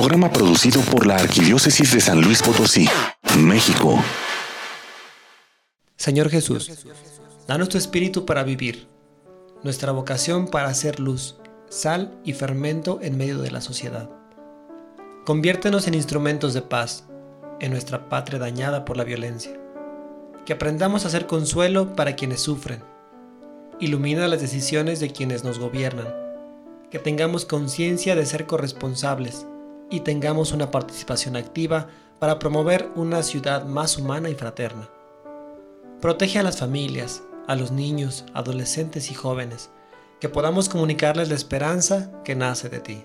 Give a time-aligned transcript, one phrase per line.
[0.00, 2.88] Programa producido por la Arquidiócesis de San Luis Potosí,
[3.36, 4.00] México.
[5.96, 6.86] Señor Jesús,
[7.48, 8.86] danos tu espíritu para vivir,
[9.64, 11.34] nuestra vocación para hacer luz,
[11.68, 14.08] sal y fermento en medio de la sociedad.
[15.26, 17.08] Conviértenos en instrumentos de paz
[17.58, 19.58] en nuestra patria dañada por la violencia.
[20.46, 22.84] Que aprendamos a hacer consuelo para quienes sufren.
[23.80, 26.14] Ilumina las decisiones de quienes nos gobiernan.
[26.88, 29.44] Que tengamos conciencia de ser corresponsables
[29.90, 31.88] y tengamos una participación activa
[32.18, 34.88] para promover una ciudad más humana y fraterna.
[36.00, 39.70] Protege a las familias, a los niños, adolescentes y jóvenes,
[40.20, 43.04] que podamos comunicarles la esperanza que nace de ti.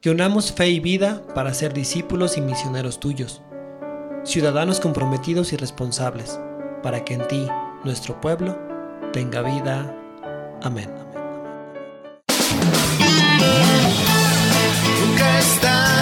[0.00, 3.42] Que unamos fe y vida para ser discípulos y misioneros tuyos,
[4.24, 6.38] ciudadanos comprometidos y responsables,
[6.82, 7.46] para que en ti,
[7.84, 8.58] nuestro pueblo,
[9.12, 9.94] tenga vida.
[10.62, 11.09] Amén.
[15.62, 15.99] Hola,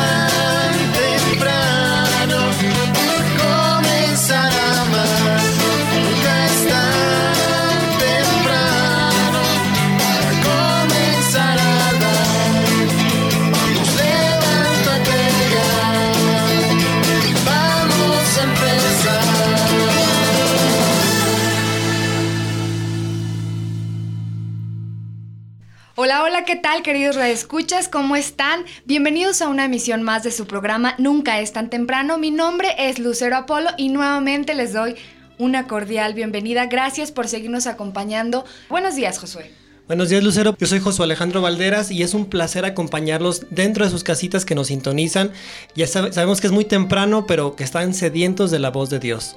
[26.39, 27.89] hola, ¿qué tal queridos radioescuchas?
[27.89, 28.65] ¿Cómo están?
[28.85, 32.17] Bienvenidos a una emisión más de su programa Nunca es tan temprano.
[32.17, 34.95] Mi nombre es Lucero Apolo y nuevamente les doy
[35.39, 36.67] una cordial bienvenida.
[36.67, 38.45] Gracias por seguirnos acompañando.
[38.69, 39.51] Buenos días, Josué.
[39.89, 40.55] Buenos días, Lucero.
[40.57, 44.55] Yo soy Josué Alejandro Valderas y es un placer acompañarlos dentro de sus casitas que
[44.55, 45.33] nos sintonizan.
[45.75, 49.35] Ya sabemos que es muy temprano, pero que están sedientos de la voz de Dios.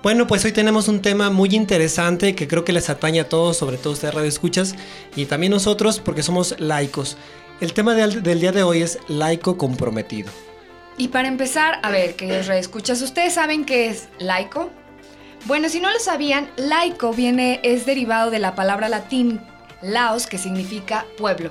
[0.00, 3.56] Bueno, pues hoy tenemos un tema muy interesante que creo que les atañe a todos,
[3.56, 4.76] sobre todo ustedes radio escuchas
[5.16, 7.16] y también nosotros porque somos laicos.
[7.60, 10.30] El tema del, día de hoy es laico comprometido.
[10.96, 14.70] Y para empezar, a ver, queridos escuchas, ¿ustedes saben qué es laico?
[15.46, 19.40] Bueno, si no lo sabían, laico viene, es derivado de la palabra latín
[19.82, 21.50] laos, que significa pueblo.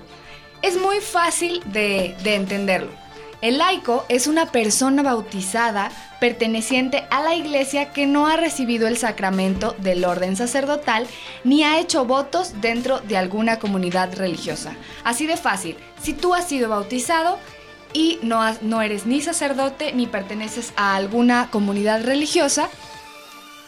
[0.61, 3.06] Es muy fácil de entenderlo.
[3.41, 8.97] El laico es una persona bautizada perteneciente a la iglesia que no ha recibido el
[8.97, 11.05] sacramento del orden sacerdotal
[11.43, 14.75] ni ha hecho votos dentro de alguna comunidad religiosa.
[15.03, 17.37] Así de fácil, si tú has sido bautizado
[17.93, 22.69] y no, no eres ni sacerdote ni perteneces a alguna comunidad religiosa,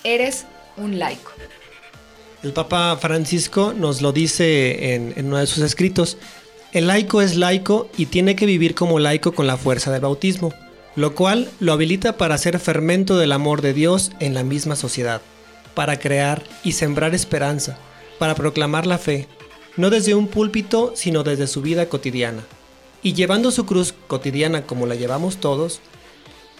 [0.04, 0.46] eres
[0.78, 1.32] un laico.
[2.42, 6.18] El Papa Francisco nos lo dice en, en uno de sus escritos.
[6.72, 10.54] El laico es laico y tiene que vivir como laico con la fuerza del bautismo,
[10.96, 15.20] lo cual lo habilita para ser fermento del amor de Dios en la misma sociedad,
[15.74, 17.80] para crear y sembrar esperanza,
[18.20, 19.28] para proclamar la fe,
[19.78, 22.44] no desde un púlpito, sino desde su vida cotidiana.
[23.02, 25.82] Y llevando su cruz cotidiana como la llevamos todos,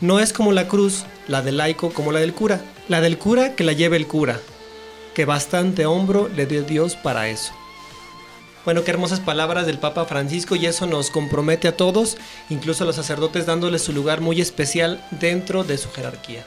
[0.02, 3.56] no es como la cruz, la del laico como la del cura, la del cura
[3.56, 4.40] que la lleva el cura,
[5.14, 7.54] que bastante hombro le dio Dios para eso.
[8.70, 12.18] Bueno, qué hermosas palabras del Papa Francisco y eso nos compromete a todos,
[12.52, 16.46] incluso a los sacerdotes dándoles su lugar muy especial dentro de su jerarquía.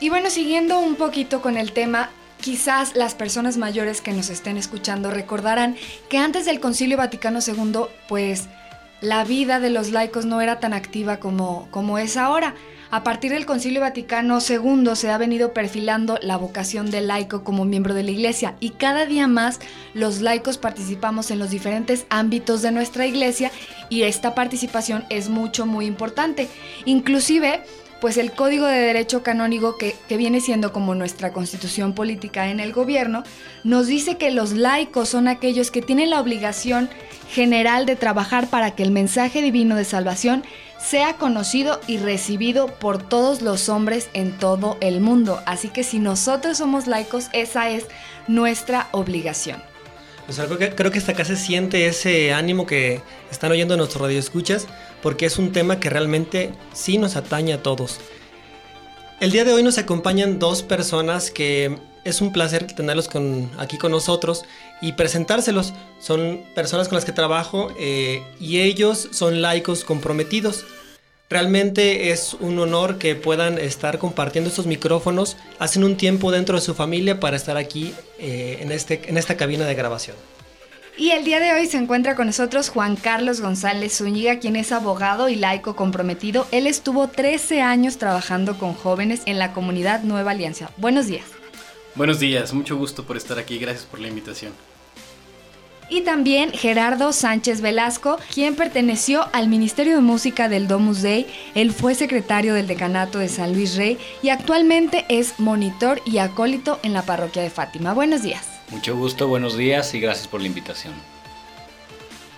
[0.00, 2.08] Y bueno, siguiendo un poquito con el tema,
[2.40, 5.76] quizás las personas mayores que nos estén escuchando recordarán
[6.08, 8.44] que antes del Concilio Vaticano II, pues
[9.02, 12.54] la vida de los laicos no era tan activa como, como es ahora.
[12.94, 17.64] A partir del Concilio Vaticano II se ha venido perfilando la vocación del laico como
[17.64, 19.60] miembro de la Iglesia y cada día más
[19.94, 23.50] los laicos participamos en los diferentes ámbitos de nuestra Iglesia
[23.88, 26.50] y esta participación es mucho, muy importante.
[26.84, 27.62] Inclusive,
[28.02, 32.72] pues el Código de Derecho Canónico, que, viene siendo como nuestra constitución política en el
[32.72, 33.22] gobierno,
[33.62, 36.90] nos dice que los laicos son aquellos que tienen la obligación
[37.30, 40.42] general de trabajar para que el mensaje divino de salvación
[40.80, 45.40] sea conocido y recibido por todos los hombres en todo el mundo.
[45.46, 47.86] Así que si nosotros somos laicos, esa es
[48.26, 49.62] nuestra obligación.
[50.26, 54.02] Pues algo que creo que hasta acá se siente ese ánimo que están oyendo nuestros
[54.02, 54.66] radioescuchas,
[55.02, 57.98] porque es un tema que realmente sí nos atañe a todos.
[59.20, 63.78] El día de hoy nos acompañan dos personas que es un placer tenerlos con, aquí
[63.78, 64.44] con nosotros
[64.80, 65.72] y presentárselos.
[66.00, 70.64] Son personas con las que trabajo eh, y ellos son laicos comprometidos.
[71.30, 75.36] Realmente es un honor que puedan estar compartiendo estos micrófonos.
[75.58, 79.36] Hacen un tiempo dentro de su familia para estar aquí eh, en, este, en esta
[79.36, 80.16] cabina de grabación.
[80.98, 84.72] Y el día de hoy se encuentra con nosotros Juan Carlos González Zúñiga, quien es
[84.72, 86.46] abogado y laico comprometido.
[86.50, 90.70] Él estuvo 13 años trabajando con jóvenes en la comunidad Nueva Alianza.
[90.76, 91.24] Buenos días.
[91.94, 94.52] Buenos días, mucho gusto por estar aquí, gracias por la invitación.
[95.90, 101.26] y también Gerardo Sánchez Velasco, quien perteneció al Ministerio de Música del Domus Dei.
[101.54, 106.80] Él fue secretario del decanato de San Luis Rey y actualmente es monitor y acólito
[106.82, 107.92] en la parroquia de Fátima.
[107.92, 108.51] Buenos días.
[108.72, 110.94] Mucho gusto, buenos días y gracias por la invitación.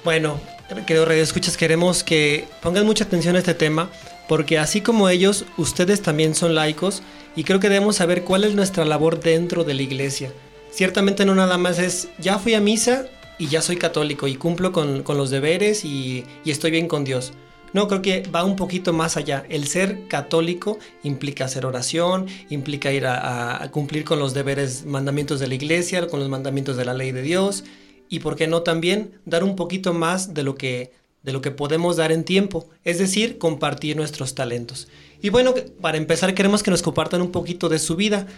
[0.04, 0.38] Bueno,
[0.86, 3.88] querido Radio Escuchas, queremos que pongan mucha atención a este tema
[4.28, 7.02] porque así como ellos, ustedes también son laicos
[7.34, 10.32] y creo que debemos saber cuál es nuestra labor dentro de la iglesia.
[10.70, 13.06] Ciertamente no nada más es, ya fui a misa,
[13.38, 17.32] y ya soy católico y cumplo con, los deberes y, estoy bien con Dios.
[17.74, 19.44] No, creo que va un poquito más allá.
[19.50, 25.48] El ser católico implica hacer oración, implica ir a, cumplir con los deberes, mandamientos de
[25.48, 27.64] la iglesia, con los mandamientos de la ley de Dios
[28.08, 30.92] y, ¿por qué no también dar un poquito más de lo que,
[31.24, 32.68] de lo que podemos dar en tiempo?
[32.84, 34.86] Es decir, compartir nuestros talentos.
[35.20, 38.28] Y bueno, para empezar queremos que nos compartan un poquito de su vida.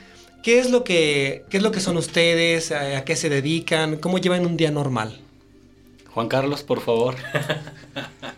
[0.42, 2.72] ¿Qué es lo que, es lo que son ustedes?
[2.72, 3.96] ¿A, qué se dedican?
[3.96, 5.18] ¿Cómo llevan un día normal?
[6.14, 7.16] Juan Carlos, por favor.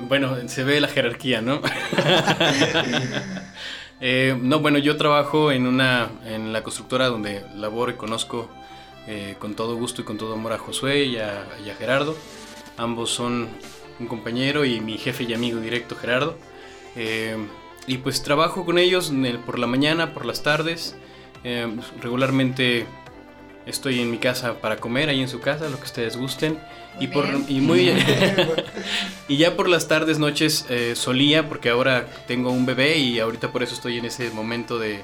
[0.00, 1.60] bueno, se ve la jerarquía, ¿no?
[3.98, 8.50] Eh, no, bueno, yo trabajo en una en la constructora donde laboro y conozco
[9.06, 11.46] eh, con todo gusto y con todo amor a Josué y a,
[11.78, 12.14] Gerardo.
[12.76, 13.48] Ambos son
[13.98, 16.36] un compañero y mi jefe y amigo directo Gerardo.
[16.94, 17.38] Eh,
[17.86, 19.10] y pues trabajo con ellos
[19.46, 20.94] por la mañana, por las tardes.
[22.02, 22.86] Regularmente
[23.66, 26.58] estoy en mi casa para comer, ahí en su casa, lo que ustedes gusten.
[27.00, 27.90] y, por, y, muy,
[29.28, 33.52] y ya por las tardes, noches eh, solía, porque ahora tengo un bebé y ahorita
[33.52, 35.02] por eso estoy en ese momento de,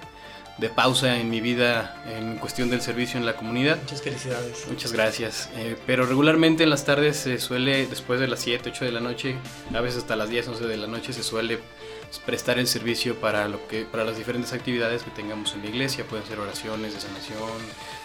[0.58, 3.78] de pausa en mi vida en cuestión del servicio en la comunidad.
[3.82, 4.64] Muchas felicidades.
[4.68, 5.50] Muchas gracias.
[5.56, 9.00] Eh, pero regularmente en las tardes se suele, después de las 7, 8 de la
[9.00, 9.36] noche,
[9.74, 11.58] a veces hasta las 10, 11 de la noche, se suele
[12.26, 16.04] prestar el servicio para, lo que, para las diferentes actividades que tengamos en la iglesia.
[16.04, 17.38] Pueden ser oraciones de sanación,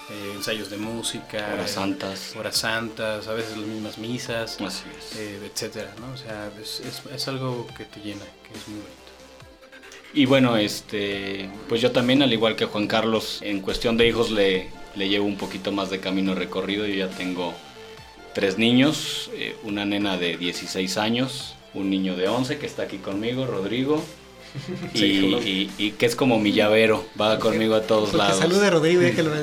[0.10, 4.58] eh, ensayos de música, horas santas, horas santas, a veces las mismas misas,
[5.18, 5.94] eh, etcétera.
[6.00, 6.14] ¿no?
[6.14, 6.82] O sea, es,
[7.14, 9.08] es, algo que te llena, que es muy bonito.
[10.14, 14.32] Y bueno, este, pues yo también, al igual que Juan Carlos, en cuestión de hijos
[14.32, 16.86] le, le llevo un poquito más de camino recorrido.
[16.86, 17.54] Yo ya tengo
[18.34, 22.98] tres niños, eh, una nena de 16 años, un niño de 11 que está aquí
[22.98, 24.04] conmigo, Rodrigo.
[24.94, 28.40] Y, que es como mi llavero, va conmigo a todos lados.
[28.40, 29.02] Saluda a Rodrigo,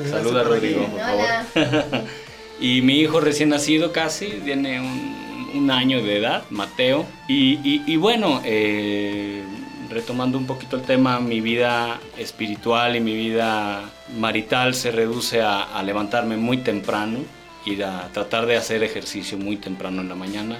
[0.09, 2.03] Saluda a Rodrigo, por favor.
[2.59, 7.05] y mi hijo recién nacido casi, tiene un, año de edad, Mateo.
[7.27, 9.41] Y, bueno, eh,
[9.89, 15.81] retomando un poquito el tema, mi vida espiritual y mi vida marital se reduce a
[15.83, 17.19] levantarme muy temprano,
[17.65, 20.59] ir a tratar de hacer ejercicio muy temprano en la mañana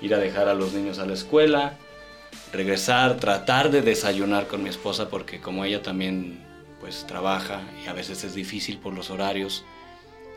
[0.00, 1.74] ir a dejar a los niños a la escuela,
[2.52, 6.44] regresar, tratar de desayunar con mi esposa porque como ella también
[6.80, 9.64] pues trabaja y a veces es difícil por los horarios,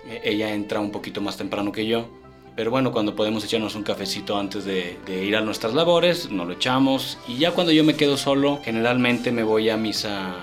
[0.07, 2.09] e-, ella entra un poquito más temprano que yo.
[2.55, 6.53] Pero bueno, cuando podemos echarnos un cafecito antes de, ir a nuestras labores, nos lo
[6.53, 7.17] echamos.
[7.25, 10.35] Y ya cuando yo me quedo solo, generalmente me voy a misa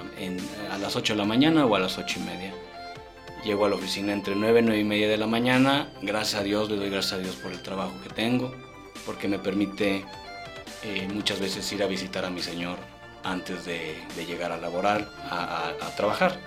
[0.73, 2.55] a las 8 de la mañana o a las 8 y media.
[3.45, 5.93] Llego a la oficina entre 9 y 9 y media de la mañana.
[6.01, 8.55] Gracias a Dios, le doy gracias a Dios por el trabajo que tengo
[9.09, 10.05] porque me permite
[10.83, 12.77] eh, muchas veces ir a visitar a mi Señor
[13.25, 13.97] antes de,
[14.27, 16.39] llegar a laborar, a, trabajar.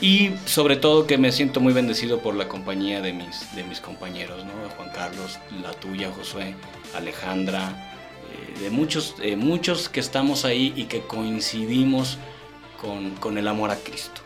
[0.00, 3.80] Y sobre todo que me siento muy bendecido por la compañía de mis, de mis
[3.80, 4.52] compañeros, ¿no?
[4.76, 6.54] Juan Carlos, la tuya, Josué,
[6.94, 7.92] Alejandra,
[8.32, 12.18] eh, de muchos, muchos que estamos ahí y que coincidimos
[13.20, 14.20] con, el amor a Cristo.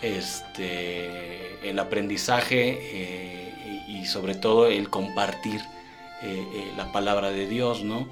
[0.00, 5.60] Este, el aprendizaje eh, y sobre todo el compartir
[6.22, 8.08] eh, eh, la palabra de Dios, ¿no?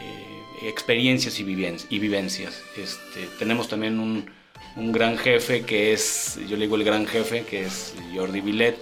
[0.00, 2.62] Eh, experiencias y, vivencias.
[2.76, 4.30] Este, tenemos también un,
[4.76, 8.78] gran jefe que es, yo le digo el gran jefe, que es Jordi Villet.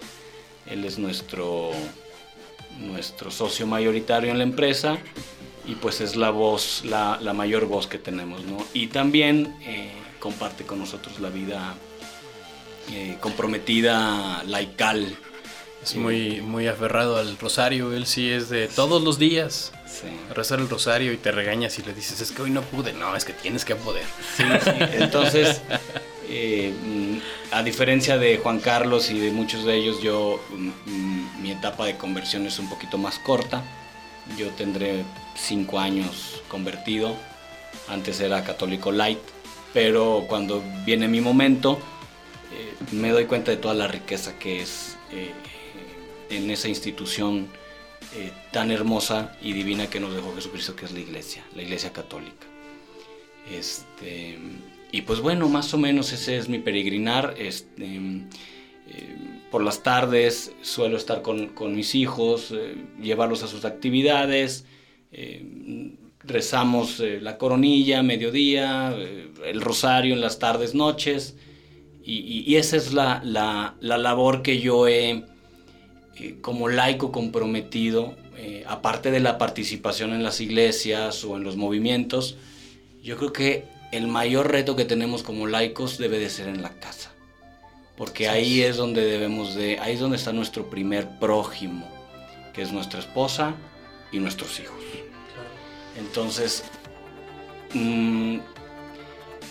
[0.67, 1.73] Él es nuestro,
[2.79, 4.99] nuestro socio mayoritario en la empresa
[5.67, 8.65] y pues es la voz, la, mayor voz que tenemos, ¿no?
[8.73, 9.57] Y también
[10.21, 11.75] comparte con nosotros la vida
[13.21, 15.17] comprometida, laical,
[15.83, 19.73] es muy, muy aferrado al rosario, él sí es de todos los días.
[20.35, 22.93] Rezar el rosario y te regañas y le dices, es que hoy no pude.
[22.93, 24.05] No, es que tienes que poder.
[24.37, 24.71] Sí, sí.
[24.93, 25.61] Entonces,
[26.29, 26.73] eh,
[27.51, 31.97] a diferencia de Juan Carlos y de muchos de ellos, yo, mm, mi etapa de
[31.97, 33.63] conversión es un poquito más corta.
[34.39, 37.15] Yo tendré cinco años convertido.
[37.89, 39.19] Antes era católico light.
[39.73, 41.79] Pero cuando viene mi momento,
[42.53, 45.33] eh, me doy cuenta de toda la riqueza que es eh,
[46.31, 47.49] en esa institución
[48.17, 51.93] eh, tan hermosa y divina que nos dejó Jesucristo, que es la iglesia, la iglesia
[51.93, 52.47] católica.
[53.53, 54.39] Este,
[54.93, 57.35] y pues bueno, más o menos ese es mi peregrinar.
[57.39, 58.01] Este,
[59.51, 62.53] por las tardes suelo estar con, mis hijos,
[63.01, 64.65] llevarlos a sus actividades,
[66.25, 68.95] rezamos la coronilla, mediodía,
[69.45, 71.37] el rosario en las tardes, noches,
[72.03, 75.25] y, esa es la, la, labor que yo he,
[76.41, 78.17] como laico comprometido,
[78.67, 82.37] aparte de la participación en las iglesias o en los movimientos,
[83.03, 86.71] yo creo que el mayor reto que tenemos como laicos debe de ser en la
[86.71, 87.11] casa.
[87.97, 91.89] Porque ahí es donde debemos de, ahí es donde está nuestro primer prójimo,
[92.55, 93.55] que es nuestra esposa
[94.13, 94.83] y nuestros hijos.
[95.99, 96.65] Entonces,
[97.75, 98.39] mm,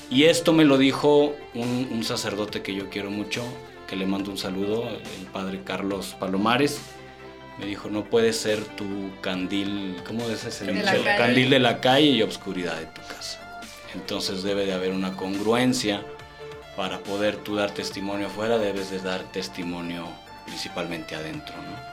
[0.10, 3.44] y esto me lo dijo un, un, sacerdote que yo quiero mucho,
[3.89, 6.79] que le mando un saludo, el padre Carlos Palomares.
[7.58, 8.86] Me dijo, no puede ser tu
[9.19, 10.65] candil, ¿cómo es ese?
[11.17, 13.39] Candil de la calle y obscuridad de tu casa.
[13.96, 16.03] Entonces debe de haber una congruencia
[16.77, 20.05] para poder tú dar testimonio afuera, debes de dar testimonio
[20.46, 21.89] principalmente adentro, ¿no?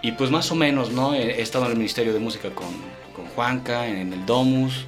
[0.00, 1.14] Y pues más o menos, ¿no?
[1.14, 2.68] He estado en el Ministerio de Música con,
[3.14, 4.86] con Juanca, en el Domus,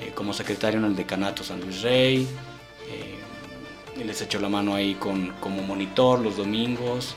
[0.00, 2.26] eh, como secretario en el Decanato San Luis Rey,
[4.04, 7.16] les echo la mano ahí con, como monitor los domingos,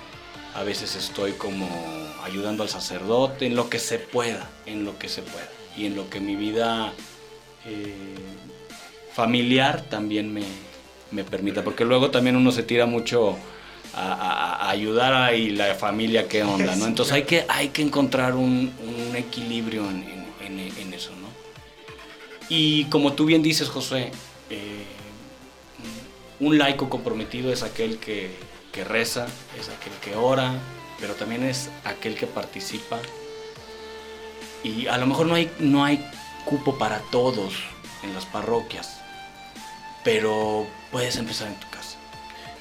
[0.56, 1.68] a veces estoy como
[2.24, 5.96] ayudando al sacerdote, en lo que se pueda, en lo que se pueda, y en
[5.96, 6.94] lo que mi vida
[7.66, 7.94] eh,
[9.14, 13.38] familiar también me, permita, porque luego también uno se tira mucho
[13.94, 16.86] a, ayudar a y la familia qué onda, ¿no?
[16.86, 18.72] Entonces hay que, hay que encontrar un,
[19.16, 20.12] equilibrio en,
[20.94, 21.30] eso, ¿no?
[22.50, 24.12] Y como tú bien dices, José,
[24.50, 24.84] eh,
[26.42, 28.32] un laico comprometido es aquel que,
[28.72, 29.28] que reza,
[29.60, 30.56] es aquel que ora,
[31.00, 33.00] pero también es aquel que participa.
[34.64, 36.04] Y a lo mejor no hay, no hay
[36.46, 37.54] cupo para todos
[38.04, 39.00] en las parroquias,
[40.04, 41.98] pero puedes empezar en tu casa.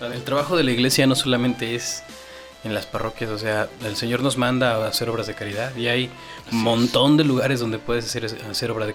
[0.01, 2.03] El trabajo de la iglesia no solamente es
[2.65, 5.89] en las parroquias, o sea, el Señor nos manda a hacer obras de caridad y
[5.89, 6.11] hay
[6.53, 8.93] un montón de lugares donde puedes hacer, hacer obra de,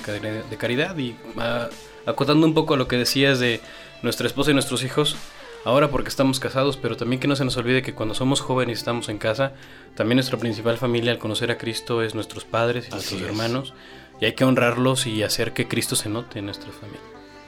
[0.58, 3.62] caridad y uh, acotando un poco a lo que decías de
[4.02, 5.16] nuestra esposa y nuestros hijos,
[5.64, 8.78] ahora porque estamos casados, pero también que no se nos olvide que cuando somos jóvenes
[8.78, 9.54] y estamos en casa,
[9.96, 13.74] también nuestra principal familia al conocer a Cristo es nuestros padres y nuestros hermanos
[14.20, 17.02] y hay que honrarlos y hacer que Cristo se note en nuestra familia.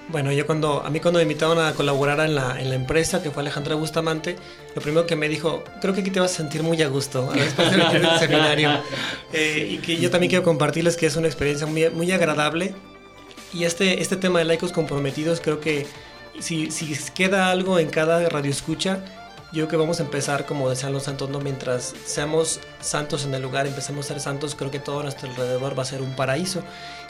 [0.09, 3.21] Bueno, yo cuando, a mí cuando me invitaron a colaborar en la, en la empresa,
[3.21, 4.37] que fue Alejandra Bustamante,
[4.73, 7.29] lo primero que me dijo, creo que aquí te vas a sentir muy a gusto
[7.33, 8.69] después del seminario.
[9.33, 12.73] Eh, y que yo también quiero compartirles que es una experiencia muy, muy agradable.
[13.53, 15.85] Y este, este tema de laicos comprometidos, creo que
[16.39, 16.69] si,
[17.13, 18.99] queda algo en cada radio escucha,
[19.53, 21.39] yo creo que vamos a empezar, como decían los santos, ¿no?
[21.39, 25.77] mientras seamos santos en el lugar, empecemos a ser santos, creo que todo nuestro alrededor
[25.77, 26.63] va a ser un paraíso.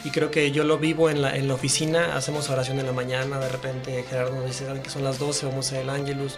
[0.04, 3.50] Y creo que yo lo vivo en la, oficina, hacemos oración en la mañana, de
[3.50, 6.38] repente Gerardo nos dice, que son las 12, vamos a el ángelus.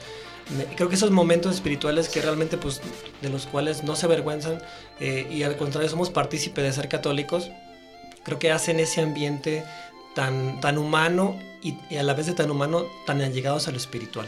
[0.75, 2.81] Creo que esos momentos espirituales que realmente, pues,
[3.21, 4.59] de los cuales no se avergüenzan
[4.99, 7.51] eh, y al contrario somos partícipes de ser católicos,
[8.23, 9.63] creo que hacen ese ambiente
[10.15, 14.27] tan humano y, y a la vez de tan humano, tan allegados a lo espiritual.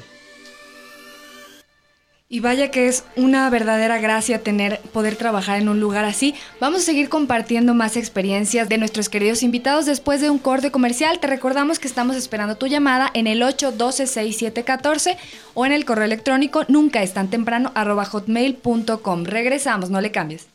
[2.34, 6.34] Y vaya que es una verdadera gracia tener poder trabajar en un lugar así.
[6.62, 11.20] Vamos a seguir compartiendo más experiencias de nuestros queridos invitados después de un corte comercial.
[11.20, 15.18] Te recordamos que estamos esperando tu llamada en el 812-6714
[15.56, 19.26] o en el correo electrónico nunca es tan temprano hotmail.com.
[19.26, 20.48] Regresamos, no le cambies.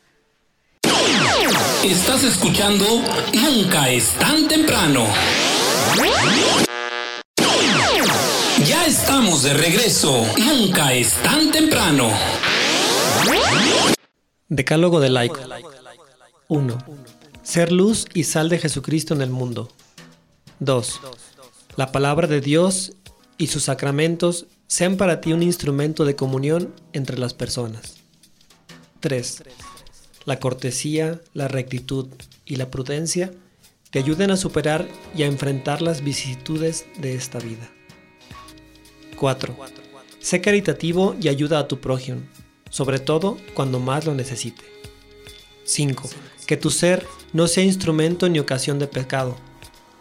[1.85, 2.87] Estás escuchando
[3.35, 5.05] Nunca es tan temprano.
[8.67, 10.27] Ya estamos de regreso.
[10.37, 12.11] Nunca es tan temprano.
[14.49, 15.41] Decálogo de laico.
[16.49, 16.79] 1.
[17.43, 19.71] Ser luz y sal de Jesucristo en el mundo.
[20.61, 21.01] 2.
[21.77, 22.93] La palabra de Dios
[23.39, 27.97] y sus sacramentos sean para ti un instrumento de comunión entre las personas.
[29.01, 29.45] 3.
[30.25, 32.09] La cortesía, la rectitud
[32.45, 33.33] y la prudencia
[33.97, 34.87] te ayuden a superar
[35.17, 37.73] y a enfrentar las vicisitudes de esta vida.
[39.17, 39.57] 4.
[40.19, 42.21] Sé caritativo y ayuda a tu prójimo,
[42.69, 44.63] sobre todo cuando más lo necesite.
[45.65, 46.11] 5.
[46.47, 49.35] Que tu ser no sea instrumento ni ocasión de pecado,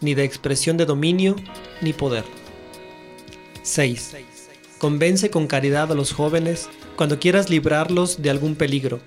[0.02, 1.34] ni de expresión de dominio
[1.80, 2.26] ni poder.
[3.62, 4.14] 6.
[4.76, 9.00] Convence con caridad a los jóvenes cuando quieras librarlos de algún peligro,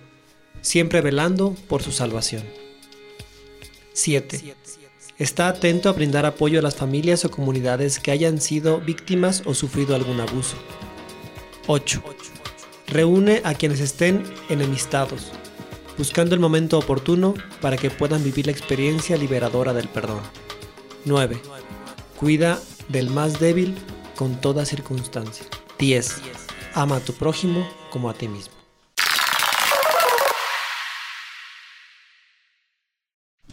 [0.61, 2.41] siempre velando por su salvación.
[3.93, 4.55] 7.
[5.19, 9.53] Está atento a brindar apoyo a las familias o comunidades que hayan sido víctimas o
[9.53, 10.55] sufrido algún abuso.
[11.67, 12.01] 8.
[12.87, 15.33] Reúne a quienes estén enemistados,
[15.97, 20.21] buscando el momento oportuno para que puedan vivir la experiencia liberadora del perdón.
[21.03, 21.37] 9.
[22.17, 22.57] Cuida
[22.87, 23.75] del más débil
[24.15, 25.45] con toda circunstancia.
[25.79, 26.15] 10.
[26.75, 28.58] ama a tu prójimo como a ti mismo.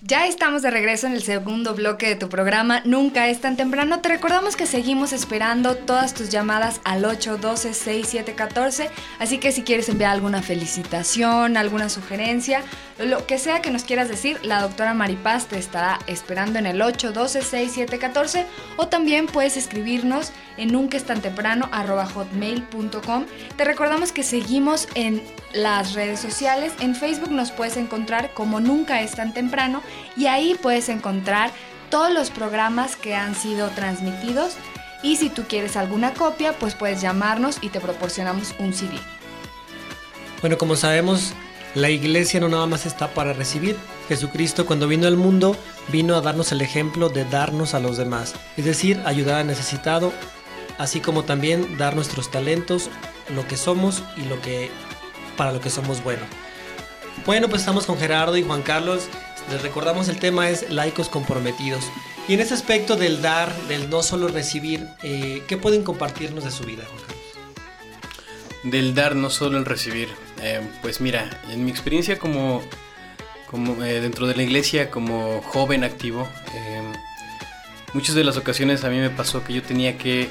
[0.08, 4.02] Ya estamos de regreso en el segundo bloque de tu programa Nunca es tan temprano.
[4.02, 8.88] Te recordamos que seguimos esperando todas tus llamadas al 812-6714.
[9.18, 12.62] Así que si quieres enviar alguna felicitación, alguna sugerencia,
[13.00, 16.80] lo que sea que nos quieras decir, la doctora Maripaz te estará esperando en el
[16.82, 18.44] 812-6714
[18.76, 23.26] o también puedes escribirnos en nunca es tan temprano hotmail.com.
[23.56, 25.22] Te recordamos que seguimos en
[25.52, 26.72] las redes sociales.
[26.80, 29.82] En Facebook nos puedes encontrar como Nunca es tan temprano
[30.16, 31.50] y ahí puedes encontrar
[31.90, 34.56] todos los programas que han sido transmitidos
[35.02, 38.96] y si tú quieres alguna copia, pues puedes llamarnos y te proporcionamos un CD.
[40.40, 41.32] Bueno, como sabemos,
[41.74, 43.76] la iglesia no nada más está para recibir.
[44.08, 45.56] Jesucristo cuando vino al mundo
[45.88, 50.12] vino a darnos el ejemplo de darnos a los demás, es decir, ayudar al necesitado,
[50.78, 52.90] así como también dar nuestros talentos,
[53.34, 54.70] lo que somos y lo que
[55.36, 56.26] para lo que somos buenos.
[57.24, 59.08] Bueno, pues estamos con Gerardo y Juan Carlos.
[59.50, 61.84] Les recordamos el tema es laicos comprometidos.
[62.28, 66.50] Y en ese aspecto del dar, del no solo recibir, eh, ¿qué pueden compartirnos de
[66.50, 67.16] su vida, Juan Carlos?
[68.64, 70.08] Del dar, no solo el recibir.
[70.42, 72.62] Eh, pues mira, en mi experiencia como,
[73.50, 76.28] como eh, dentro de la iglesia, como joven activo,
[77.92, 80.28] muchas de las ocasiones a mí me pasó que yo tenía que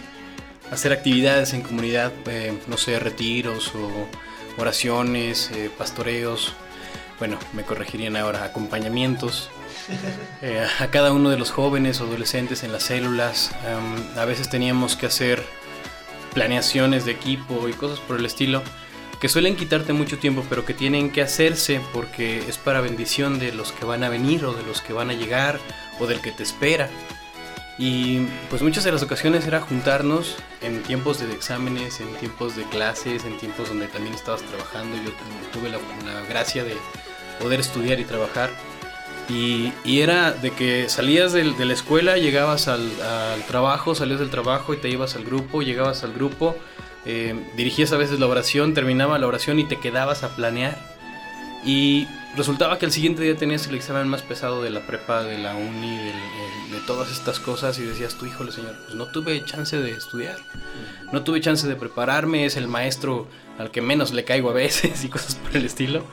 [0.71, 2.11] hacer actividades en comunidad,
[2.67, 4.07] no sé, retiros o
[4.57, 6.53] oraciones, eh, pastoreos,
[7.19, 9.49] bueno, me corregirían ahora, acompañamientos
[10.41, 13.51] eh, a cada uno de los jóvenes o adolescentes en las células.
[14.15, 15.43] a veces teníamos que hacer
[16.33, 18.61] planeaciones de equipo y cosas por el estilo
[19.19, 23.53] que suelen quitarte mucho tiempo, pero que tienen que hacerse porque es para bendición de
[23.53, 25.59] los que van a venir o de los que van a llegar
[25.99, 26.89] o del que te espera.
[27.77, 32.63] Y pues muchas de las ocasiones era juntarnos en tiempos de exámenes, en tiempos de
[32.63, 34.95] clases, en tiempos donde también estabas trabajando.
[34.97, 35.11] Yo
[35.51, 35.79] tuve la,
[36.29, 36.75] gracia de
[37.39, 38.49] poder estudiar y trabajar.
[39.27, 42.89] Y, era de que salías de, la escuela, llegabas al,
[43.47, 46.55] trabajo, salías del trabajo y te ibas al grupo, llegabas al grupo,
[47.05, 50.77] eh, dirigías a veces la oración, terminaba la oración y te quedabas a planear.
[51.65, 55.37] Y resultaba que el siguiente día tenías el examen más pesado de la prepa, de
[55.37, 56.13] la uni, de,
[56.85, 60.37] todas estas cosas y decías tú, híjole señor, pues no tuve chance de estudiar,
[61.11, 65.03] no tuve chance de prepararme, es el maestro al que menos le caigo a veces
[65.03, 66.03] y cosas por el estilo.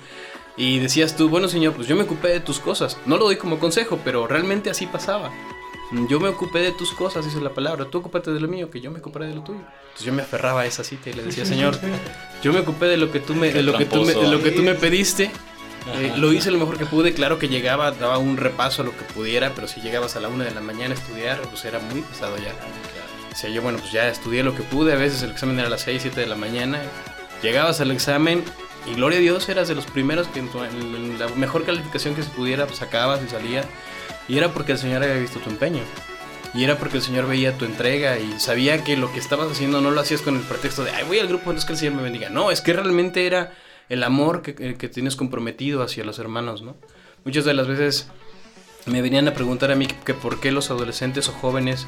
[0.57, 2.97] Y decías tú, bueno señor, pues yo me ocupé de tus cosas.
[3.05, 5.31] No lo doy como consejo, pero realmente así pasaba.
[6.09, 7.85] Yo me ocupé de tus cosas, dice la palabra.
[7.85, 9.61] Tú ocúpate de lo mío, que yo me ocuparé de lo tuyo.
[9.61, 11.79] Entonces yo me aferraba a esa cita y le decía, Señor,
[12.43, 14.43] yo me ocupé de lo que tú me, de lo que tú me, de lo
[14.43, 15.31] que tú me pediste
[15.87, 18.97] eh, lo hice lo mejor que pude, claro que llegaba, daba un repaso a lo
[18.97, 21.79] que pudiera, pero si llegabas a la una de la mañana a estudiar, pues era
[21.81, 22.53] muy pesado ya.
[23.35, 25.71] Sea, yo bueno, pues ya estudié lo que pude, a veces el examen era a
[25.71, 26.81] las 6, 7 de la mañana,
[27.43, 28.45] llegabas al examen
[28.87, 32.31] y gloria a Dios eras de los primeros que en, la mejor calificación que se
[32.31, 33.65] pudiera pues, sacabas y salía,
[34.29, 35.83] y era porque el Señor había visto tu empeño.
[36.55, 39.81] Y era porque el Señor veía tu entrega y sabía que lo que estabas haciendo
[39.81, 41.95] no lo hacías con el pretexto de, ay, voy al grupo, entonces que el Señor
[41.95, 42.29] me bendiga.
[42.29, 43.53] No, es que realmente era
[43.89, 44.53] el amor que,
[44.89, 46.77] tienes comprometido hacia los hermanos, ¿no?
[47.25, 48.09] Muchas de las veces
[48.87, 51.87] me venían a preguntar a mí que, por qué los adolescentes o jóvenes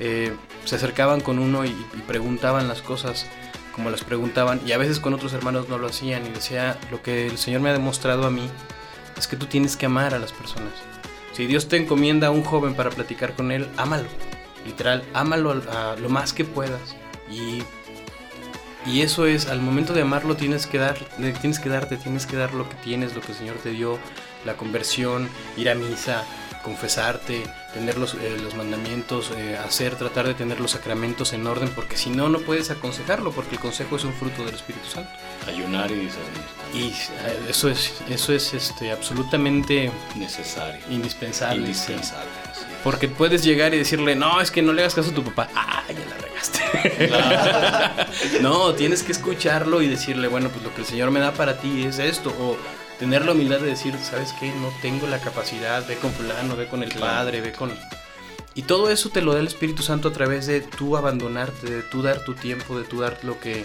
[0.00, 0.32] eh,
[0.64, 1.74] se acercaban con uno y,
[2.06, 3.26] preguntaban las cosas
[3.74, 7.02] como las preguntaban y a veces con otros hermanos no lo hacían y decía lo
[7.02, 8.46] que el Señor me ha demostrado a mí
[9.16, 10.72] es que tú tienes que amar a las personas.
[11.32, 14.08] Si Dios te encomienda a un joven para platicar con él, ámalo.
[14.66, 16.94] Literal, ámalo a lo más que puedas.
[17.30, 17.62] Y
[18.86, 20.98] y eso es, al momento de amarlo tienes que dar,
[21.40, 23.98] tienes que darte, tienes que dar lo que tienes, lo que el Señor te dio,
[24.44, 26.24] la conversión, ir a misa,
[26.62, 27.42] confesarte,
[27.74, 31.96] tener los, eh, los mandamientos, eh, hacer, tratar de tener los sacramentos en orden, porque
[31.96, 35.10] si no, no puedes aconsejarlo, porque el consejo es un fruto del Espíritu Santo.
[35.46, 36.42] Ayunar y discernir.
[36.74, 40.80] Y eh, eso es, eso es este, absolutamente necesario.
[40.90, 41.60] Indispensable.
[41.60, 42.30] Indispensable.
[42.82, 45.48] Porque puedes llegar y decirle, no, es que no le hagas caso a tu papá.
[45.54, 46.22] Ah, ya la
[48.40, 51.58] no, tienes que escucharlo y decirle, bueno, pues lo que el Señor me da para
[51.58, 52.30] ti es esto.
[52.40, 52.56] O
[52.98, 54.52] tener la humildad de decir, ¿sabes qué?
[54.60, 57.72] No tengo la capacidad, ve con fulano, ve con el Padre, ve con...
[58.54, 61.82] Y todo eso te lo da el Espíritu Santo a través de tú abandonarte, de
[61.82, 63.64] tú dar tu tiempo, de tú dar lo que,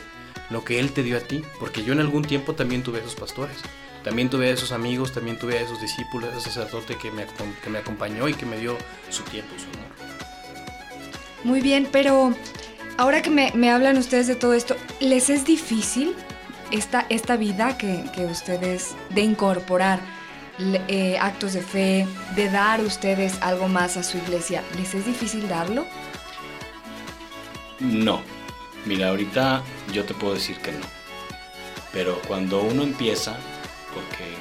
[0.49, 1.43] lo que Él te dio a ti.
[1.59, 3.57] Porque yo en algún tiempo también tuve esos pastores.
[4.07, 7.25] También tuve a esos amigos, también tuve a esos discípulos, a ese sacerdote que me,
[7.61, 8.77] que me acompañó y que me dio
[9.09, 9.91] su tiempo, su amor.
[11.43, 12.33] Muy bien, pero
[12.97, 16.15] Ahora que me, hablan ustedes de todo esto, ¿les es difícil
[16.71, 19.99] esta, esta vida que, ustedes, de incorporar
[20.87, 25.47] eh, actos de fe, de dar ustedes algo más a su iglesia, ¿les es difícil
[25.47, 25.85] darlo?
[27.79, 28.23] No,
[28.85, 29.61] Mira, ahorita
[29.93, 30.85] yo te puedo decir que no.
[31.93, 33.37] Pero cuando uno empieza,
[33.99, 34.33] porque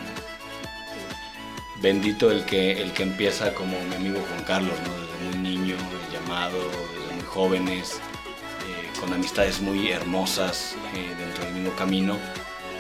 [1.81, 4.93] bendito el que, el que empieza como mi amigo Juan Carlos, ¿no?
[5.01, 5.77] desde muy niño,
[6.13, 12.17] llamado, desde muy jóvenes, eh, con amistades muy hermosas eh, dentro del mismo camino.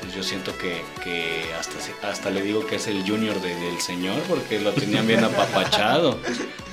[0.00, 3.80] Pues yo siento que, que hasta, hasta le digo que es el junior de- del
[3.80, 6.18] señor porque lo tenían bien apapachado.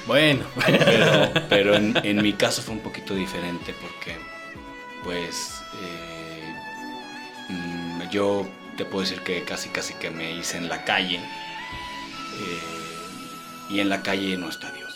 [0.05, 4.17] Bueno, Pero, pero en, en mi caso fue un poquito diferente porque,
[5.01, 6.53] pues, eh,
[7.47, 8.45] mm, yo
[8.77, 11.17] te puedo decir que casi, casi que me hice en la calle.
[11.17, 12.59] eh,
[13.69, 14.93] y en la calle no está Dios.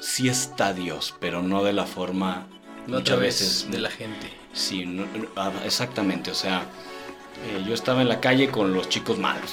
[0.00, 2.46] Sí está Dios, pero no de la forma
[2.86, 4.32] no muchas veces de la gente.
[4.52, 6.30] Sí, no- ah, exactamente.
[6.30, 6.62] O sea,
[7.46, 9.52] eh, yo estaba en la calle con los chicos malos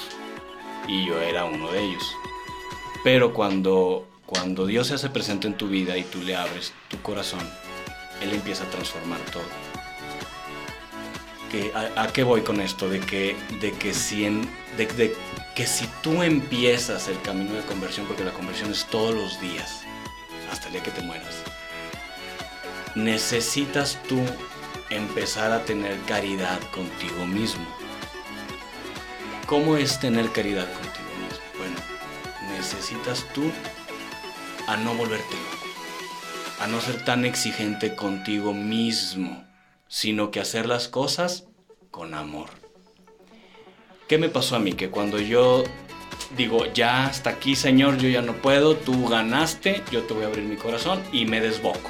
[0.88, 2.04] y yo era uno de ellos.
[3.04, 7.02] Pero cuando, cuando Dios se hace presente en tu vida y tú le abres tu
[7.02, 7.48] corazón,
[8.22, 9.44] Él empieza a transformar todo.
[11.52, 12.88] ¿Qué- a, qué voy con esto?
[12.90, 14.24] De que, de que si
[14.78, 14.88] de
[15.56, 19.82] que si tú empiezas el camino de conversión, porque la conversión es todos los días,
[20.52, 21.36] hasta el día que te mueras,
[22.96, 24.22] necesitas tú
[24.90, 27.66] empezar a tener caridad contigo mismo.
[29.46, 31.46] ¿Cómo es tener caridad contigo mismo?
[31.58, 31.76] Bueno,
[32.58, 33.52] necesitas tú
[34.68, 35.66] a no volverte loco,
[36.62, 39.44] a no ser tan exigente contigo mismo,
[39.90, 41.48] sino que hacer las cosas
[41.92, 42.50] con amor.
[44.08, 44.74] ¿Qué me pasó a mí?
[44.74, 45.64] Que cuando yo
[46.38, 50.28] digo, ya hasta aquí, Señor, yo ya no puedo, tú ganaste, yo te voy a
[50.28, 51.90] abrir mi corazón y me desboco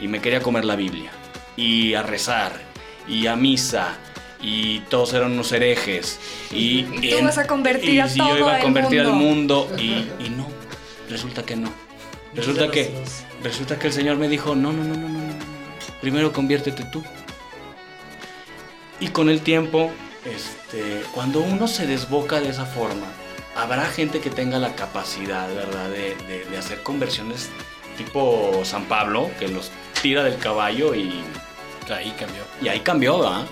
[0.00, 1.10] y me quería comer la Biblia
[1.56, 2.52] y a rezar
[3.08, 3.96] y a misa
[4.40, 6.20] y todos eran unos herejes
[6.52, 9.68] y, Y tú vas a convertir y a todo yo iba a convertir al mundo.
[9.76, 10.46] y, y no
[11.08, 11.72] resulta que no
[12.34, 12.92] resulta que
[13.42, 15.17] resulta que el Señor me dijo no no no no.
[16.00, 17.02] Primero conviértete tú
[19.00, 19.90] y con el tiempo
[20.24, 23.06] este cuando uno se desboca de esa forma
[23.56, 27.48] habrá gente que tenga la capacidad verdad de, de- de hacer conversiones
[27.96, 29.70] tipo San Pablo que los
[30.02, 31.22] tira del caballo y
[31.90, 32.42] Ahí cambió.
[32.60, 33.46] y ahí cambió, ¿verdad?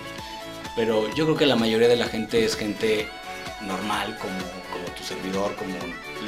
[0.75, 3.07] Pero yo creo que la mayoría de la gente es gente
[3.63, 4.37] normal, como,
[4.71, 5.73] como tu servidor, como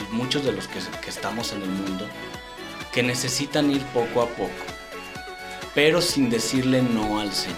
[0.10, 2.08] muchos de los que, que estamos en el mundo,
[2.92, 4.50] que necesitan ir poco a poco,
[5.76, 7.58] pero sin decirle no al Señor.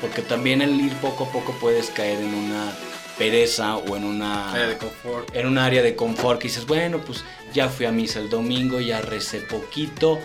[0.00, 2.72] Porque también el ir poco a poco puedes caer en una
[3.18, 5.34] pereza o en una Área de confort.
[5.34, 8.80] en un área de confort que dices, bueno, pues ya fui a misa el domingo,
[8.80, 10.20] ya recé poquito,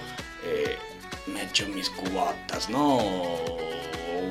[0.46, 0.78] eh,
[1.26, 2.98] me echo mis cubotas, ¿no?
[2.98, 3.58] O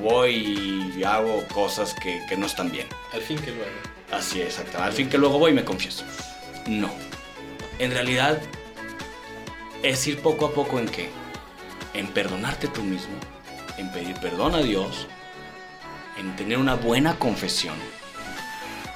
[0.01, 2.87] voy y hago cosas que, que no están bien.
[3.13, 3.93] Al fin que lo hago.
[4.13, 4.61] Así es.
[4.77, 6.05] Al fin que luego voy y me confieso.
[6.67, 6.91] No.
[7.79, 8.41] En realidad,
[9.83, 11.09] es ir poco a poco en qué?
[11.95, 13.15] En perdonarte tú mismo,
[13.77, 15.07] en pedir perdón a Dios,
[16.19, 17.77] en tener una buena confesión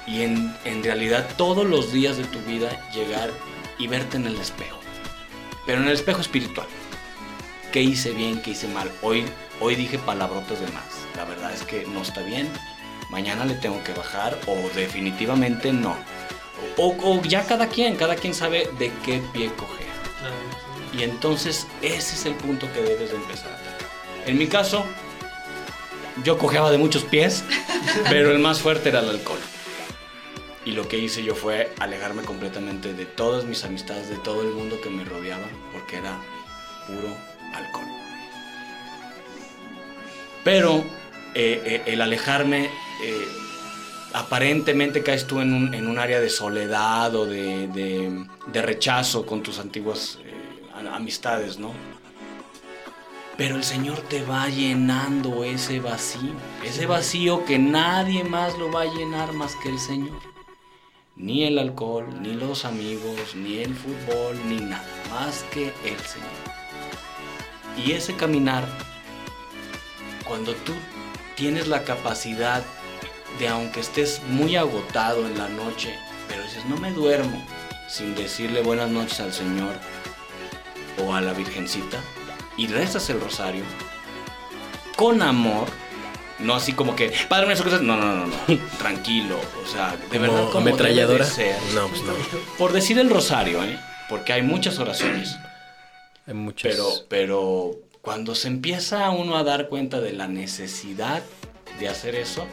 [0.05, 3.29] y en, en realidad todos los días de tu vida llegar
[3.77, 4.79] y verte en el espejo.
[5.65, 6.67] Pero en el espejo espiritual.
[7.71, 8.41] ¿Qué hice bien?
[8.41, 8.89] ¿Qué hice mal?
[9.01, 9.25] Hoy,
[9.59, 11.05] hoy dije palabrotas de más.
[11.15, 12.49] La verdad es que no está bien.
[13.09, 15.95] Mañana le tengo que bajar o definitivamente no.
[16.77, 19.86] O, o ya cada quien, cada quien sabe de qué pie coger.
[20.97, 23.51] Y entonces ese es el punto que debes de empezar.
[24.25, 24.85] En mi caso,
[26.23, 27.43] yo cojeaba de muchos pies,
[28.09, 29.39] pero el más fuerte era el alcohol.
[30.65, 34.49] Y lo que hice yo fue alejarme completamente de todas mis amistades, de todo el
[34.49, 36.17] mundo que me rodeaba, porque era
[36.87, 37.15] puro
[37.53, 37.85] alcohol.
[40.43, 40.83] Pero
[41.35, 42.65] eh, eh, el alejarme,
[43.03, 43.27] eh,
[44.13, 49.25] aparentemente caes tú en un, en un área de soledad o de, de- de rechazo
[49.25, 50.19] con tus antiguas
[50.85, 51.71] amistades, ¿no?
[53.37, 56.33] Pero el Señor te va llenando ese vacío,
[56.65, 60.19] ese vacío que nadie más lo va a llenar más que el Señor.
[61.15, 66.29] Ni el alcohol, ni los amigos, ni el fútbol, ni nada, más que el Señor.
[67.83, 68.67] Y ese caminar,
[70.27, 70.73] cuando tú
[71.35, 72.63] tienes la capacidad
[73.39, 75.95] de, aunque estés muy agotado en la noche,
[76.27, 77.45] pero dices, no me duermo
[77.87, 79.73] sin decirle buenas noches al Señor
[81.03, 81.99] o a la Virgencita,
[82.57, 83.63] y rezas el rosario
[84.95, 85.67] con amor,
[86.39, 87.81] no así como que, Padre nuestro estás-".
[87.83, 88.35] no, no, no, no,
[88.79, 91.25] tranquilo, o sea, de verdad Como ametralladora.
[91.25, 91.55] ser.
[91.73, 92.13] No, pues no.
[92.57, 93.79] Por decir el rosario, ¿eh?
[94.09, 95.37] Porque hay muchas oraciones.
[96.25, 96.71] Hay muchos.
[96.71, 101.21] Pero, pero cuando se empieza uno a dar cuenta de la necesidad
[101.79, 102.45] de hacer eso,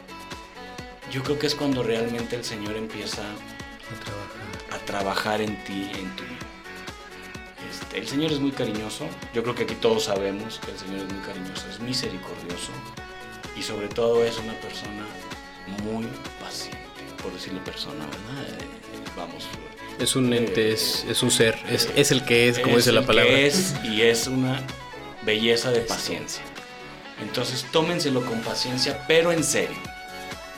[1.11, 4.81] yo creo que es cuando realmente el Señor empieza a trabajar.
[4.81, 6.35] a trabajar en ti, en tu vida.
[7.69, 9.07] Este, el Señor es muy cariñoso.
[9.33, 12.71] Yo creo que aquí todos sabemos que el Señor es muy cariñoso, es misericordioso
[13.57, 15.05] y sobre todo es una persona
[15.83, 16.07] muy
[16.39, 16.79] paciente,
[17.21, 18.43] por decirlo persona, ¿verdad?
[18.49, 19.47] Eh, eh, vamos.
[19.99, 23.05] Es un ente, es, es un ser, es, es, el que es, como dice la
[23.05, 23.31] palabra.
[23.31, 24.61] es y es una
[25.23, 26.43] belleza de paciencia.
[27.21, 29.77] Entonces tómenselo con paciencia, pero en serio.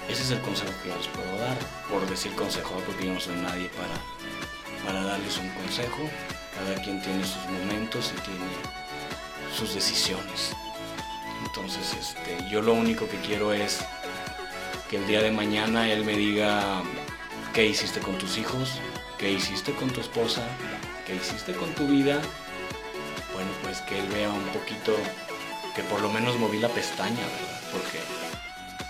[0.10, 1.58] Ese es el consejo que yo les puedo dar,
[1.90, 6.10] por decir consejo, porque yo no soy nadie para, para darles un consejo.
[6.58, 8.48] Cada quien tiene sus momentos y tiene
[9.56, 10.54] sus decisiones.
[11.46, 13.80] Entonces, este, yo lo único que quiero es
[14.90, 16.82] que el día de mañana él me diga
[17.54, 18.80] qué hiciste con tus hijos,
[19.18, 20.44] qué hiciste con tu esposa,
[21.06, 22.22] qué hiciste con tu vida.
[23.34, 24.96] Bueno, pues que él vea un poquito
[25.76, 27.62] que por lo menos moví la pestaña, ¿verdad?
[27.72, 28.00] Porque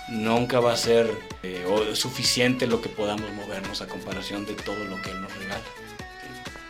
[0.08, 1.12] nunca va a ser
[1.44, 5.64] eh, suficiente lo que podamos movernos a comparación de todo lo que él nos regala.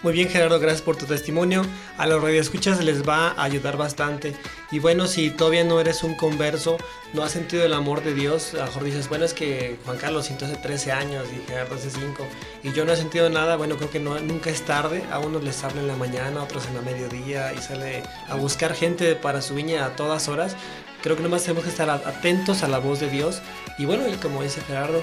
[0.04, 1.66] Muy bien Gerardo, gracias por tu testimonio.
[1.98, 4.36] A los radioescuchas les va a ayudar bastante.
[4.70, 6.78] Y bueno, si todavía no eres un converso,
[7.14, 9.98] no has sentido el amor de Dios, a lo mejor dices, bueno, es que Juan
[9.98, 12.28] Carlos sintió hace 13 años y Gerardo hace 5
[12.62, 15.04] y yo no he sentido nada, bueno, creo que nunca es tarde.
[15.12, 18.36] A unos les habla en la mañana, a otros en la mediodía y sale a
[18.36, 20.56] buscar gente para su viña a todas horas.
[21.02, 23.42] Creo que nomás tenemos que estar atentos a la voz de Dios.
[23.80, 25.02] Y bueno, y como dice Gerardo,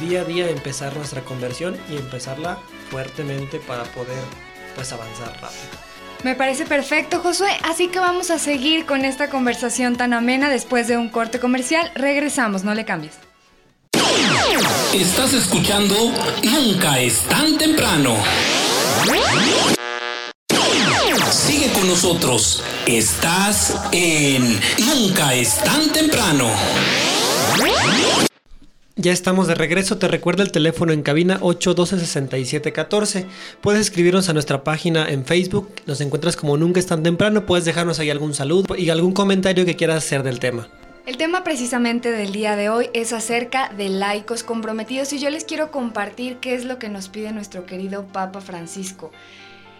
[0.00, 2.58] día a día empezar nuestra conversión y empezarla
[2.90, 4.22] fuertemente para poder
[4.74, 5.86] pues avanzar rápido.
[6.22, 7.50] Me parece perfecto, Josué.
[7.62, 11.90] Así que vamos a seguir con esta conversación tan amena después de un corte comercial.
[11.94, 13.14] Regresamos, no le cambies.
[14.92, 15.94] Estás escuchando
[16.42, 18.16] Nunca es tan temprano.
[21.30, 22.62] Sigue con nosotros.
[22.86, 26.50] Estás en Nunca es tan temprano.
[28.98, 33.26] Ya estamos de regreso, te recuerda el teléfono en cabina 812-6714.
[33.60, 37.66] Puedes escribirnos a nuestra página en Facebook, nos encuentras como nunca es tan temprano, puedes
[37.66, 40.70] dejarnos ahí algún saludo y algún comentario que quieras hacer del tema.
[41.04, 45.44] El tema precisamente del día de hoy es acerca de laicos comprometidos y yo les
[45.44, 49.12] quiero compartir qué es lo que nos pide nuestro querido Papa Francisco.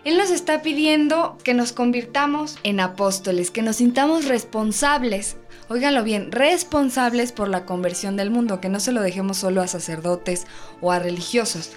[0.05, 6.31] Él nos está pidiendo que nos convirtamos en apóstoles, que nos sintamos responsables Óiganlo bien,
[6.31, 10.47] responsables por la conversión del mundo, que no se lo dejemos solo a sacerdotes
[10.81, 11.73] o a religiosos.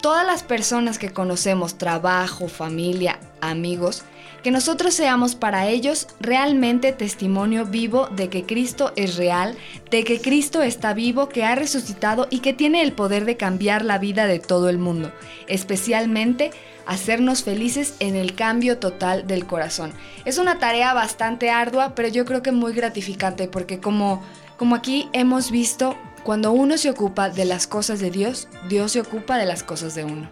[0.00, 4.02] Todas las personas que conocemos, trabajo, familia, amigos,
[4.42, 9.58] que nosotros seamos para ellos realmente testimonio vivo de que Cristo es real,
[9.90, 13.84] de que Cristo está vivo, que ha resucitado y que tiene el poder de cambiar
[13.84, 15.12] la vida de todo el mundo,
[15.48, 16.50] especialmente
[16.86, 19.92] hacernos felices en el cambio total del corazón.
[20.24, 24.22] Es una tarea bastante ardua, pero yo creo que muy gratificante porque como,
[24.56, 29.00] como aquí hemos visto, cuando uno se ocupa de las cosas de Dios, Dios se
[29.00, 30.30] ocupa de las cosas de uno.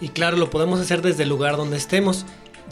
[0.00, 2.24] Y claro, lo podemos hacer desde el lugar donde estemos.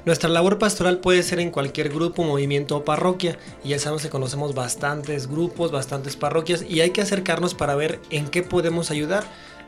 [0.05, 4.09] Nuestra labor pastoral puede ser en cualquier grupo, movimiento o parroquia, y ya sabemos que
[4.09, 9.25] conocemos bastantes grupos, bastantes parroquias, y hay que acercarnos para ver en qué podemos ayudar.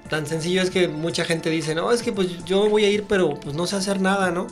[0.09, 3.05] Tan sencillo es que mucha gente dice, no, es que pues yo voy a ir,
[3.09, 4.47] pero pues no sé hacer nada, ¿no?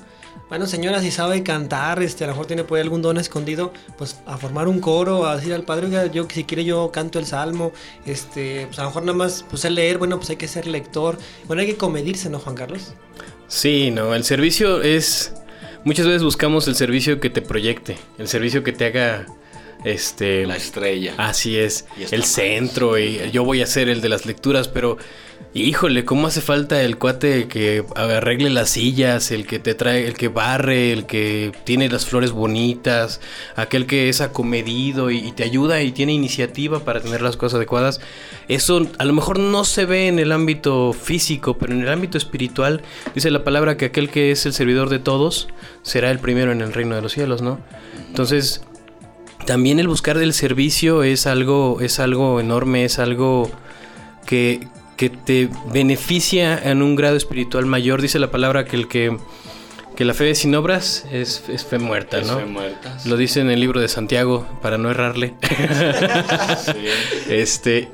[0.48, 3.72] Bueno, señora, si sabe cantar, este, a lo mejor tiene por ahí algún don escondido,
[3.98, 7.18] pues a formar un coro, a decir al padre, oiga, yo si quiere yo canto
[7.18, 7.72] el salmo,
[8.04, 10.68] este, pues a lo mejor nada más, pues el leer, bueno, pues hay que ser
[10.68, 11.18] lector.
[11.48, 12.94] Bueno, hay que comedirse, ¿no, Juan Carlos?
[13.48, 15.34] Sí, no, el servicio es,
[15.82, 19.26] muchas veces buscamos el servicio que te proyecte, el servicio que te haga
[19.84, 21.14] este la estrella.
[21.16, 24.96] Así es, el centro y yo voy a ser el de las lecturas, pero
[25.54, 30.12] Híjole, ¿cómo hace falta el cuate que arregle las sillas, el que te trae, el
[30.12, 33.22] que barre, el que tiene las flores bonitas,
[33.54, 38.00] aquel que es acomedido y, te ayuda y tiene iniciativa para tener las cosas adecuadas?
[38.48, 42.18] Eso a lo mejor no se ve en el ámbito físico, pero en el ámbito
[42.18, 42.82] espiritual
[43.14, 45.48] dice la palabra que aquel que es el servidor de todos
[45.82, 47.60] será el primero en el reino de los cielos, ¿no?
[48.08, 48.62] Entonces,
[49.46, 53.50] también el buscar del servicio es algo, es algo enorme, es algo
[54.26, 58.02] que, que te beneficia en un grado espiritual mayor.
[58.02, 59.16] Dice la palabra que el que,
[59.94, 62.38] que la fe sin obras es, fe muerta, ¿no?
[62.38, 62.96] Fe muerta.
[63.04, 65.34] Lo dice en el libro de Santiago, para no errarle.
[67.28, 67.88] Este,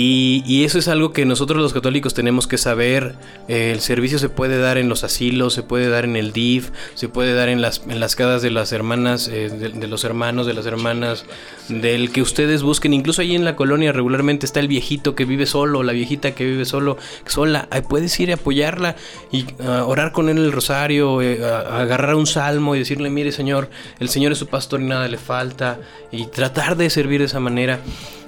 [0.00, 3.16] y, eso es algo que nosotros los católicos tenemos que saber.
[3.48, 7.08] el servicio se puede dar en los asilos, se puede dar en el DIF, se
[7.08, 10.54] puede dar en las, en las casas de las hermanas, eh, de, los hermanos, de
[10.54, 11.24] las hermanas,
[11.68, 12.94] del que ustedes busquen.
[12.94, 16.44] Incluso ahí en la colonia regularmente está el viejito que vive solo, la viejita que
[16.44, 17.68] vive solo, sola.
[17.88, 18.94] Puedes ir a apoyarla
[19.32, 23.68] y ah, orar con él el rosario, eh, agarrar un salmo y decirle, mire Señor,
[23.98, 25.80] el Señor es su pastor y nada le falta.
[26.12, 27.80] Y tratar de servir de esa manera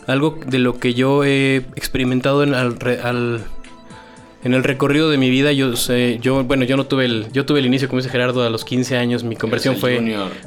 [0.07, 3.45] algo de lo que yo he experimentado al,
[4.43, 7.45] en el recorrido de mi vida, yo sé, yo, bueno, yo no tuve el, yo
[7.45, 10.01] tuve el inicio, como dice Gerardo, a los 15 años, mi conversión fue,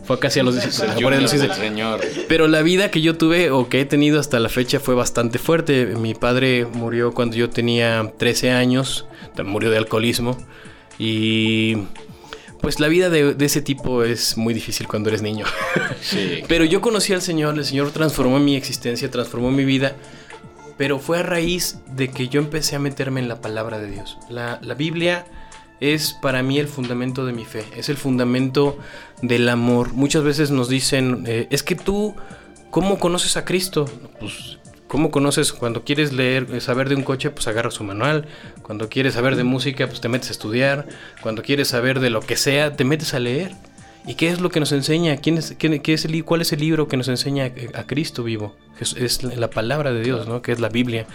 [0.03, 2.01] fue casi a los, 16 Señor.
[2.27, 5.37] Pero la vida que yo tuve o que he tenido hasta la fecha fue bastante
[5.37, 5.85] fuerte.
[5.97, 9.05] Mi padre murió cuando yo tenía 13 años,
[9.43, 10.37] murió de alcoholismo
[10.97, 11.77] y
[12.63, 15.45] pues la vida de, ese tipo es muy difícil cuando eres niño.
[16.01, 16.43] Sí.
[16.47, 19.95] Pero yo conocí al Señor, el Señor transformó mi existencia, transformó mi vida
[20.77, 24.17] pero fue a raíz de que yo empecé a meterme en la palabra de Dios.
[24.29, 25.25] La, Biblia
[25.79, 28.77] es para mí el fundamento de mi fe, es el fundamento
[29.21, 29.93] del amor.
[29.93, 32.15] Muchas veces nos dicen, eh, es que tú,
[32.71, 33.85] ¿cómo conoces a Cristo?
[34.19, 34.57] Pues,
[34.93, 35.53] ¿cómo conoces?
[35.53, 38.27] Cuando quieres leer, eh, saber de un coche, pues agarras su manual.
[38.61, 40.85] Cuando quieres saber de música, pues te metes a estudiar.
[41.23, 43.53] Cuando quieres saber de lo que sea, te metes a leer.
[44.05, 45.17] ¿Y qué es lo que nos enseña?
[45.17, 48.55] ¿Quién es, qué, es el, ¿Cuál es el libro que nos enseña a Cristo vivo?
[48.79, 50.41] Es, la palabra de Dios, ¿no?
[50.41, 51.05] Que es la Biblia.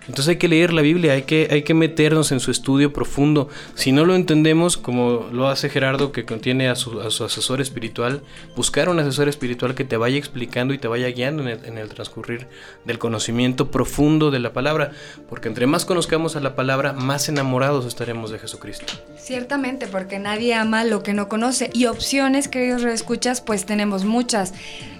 [0.00, 3.48] Entonces hay que leer la Biblia, hay que, hay que meternos en su estudio profundo.
[3.74, 8.20] Si no lo entendemos, como lo hace Gerardo, que contiene a su, asesor espiritual,
[8.54, 11.78] buscar un asesor espiritual que te vaya explicando y te vaya guiando en el, en
[11.78, 12.48] el, transcurrir
[12.84, 14.90] del conocimiento profundo de la palabra.
[15.30, 18.92] Porque entre más conozcamos a la palabra, más enamorados estaremos de Jesucristo.
[19.16, 21.70] Ciertamente, porque nadie ama lo que no conoce.
[21.72, 24.52] Y opciones, queridos reescuchas, pues tenemos muchas.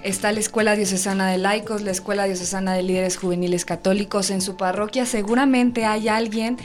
[0.02, 4.30] Está la Escuela Diocesana de Laicos, la Escuela Diocesana de Líderes Juveniles Católicos.
[4.30, 6.58] En su parroquia seguramente hay alguien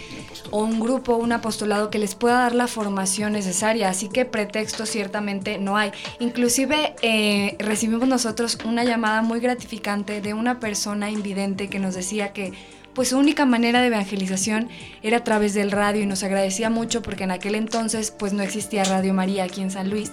[0.52, 3.89] o un grupo, un apostolado que les pueda dar la formación necesaria.
[3.89, 5.91] Así que pretexto ciertamente no hay.
[6.19, 12.34] Inclusive eh, recibimos nosotros una llamada muy gratificante de una persona invidente que nos decía
[12.34, 12.54] que
[12.93, 14.67] pues su única manera de evangelización
[15.04, 18.43] era a través del radio y nos agradecía mucho porque en aquel entonces pues no
[18.43, 20.12] existía Radio María aquí en San Luis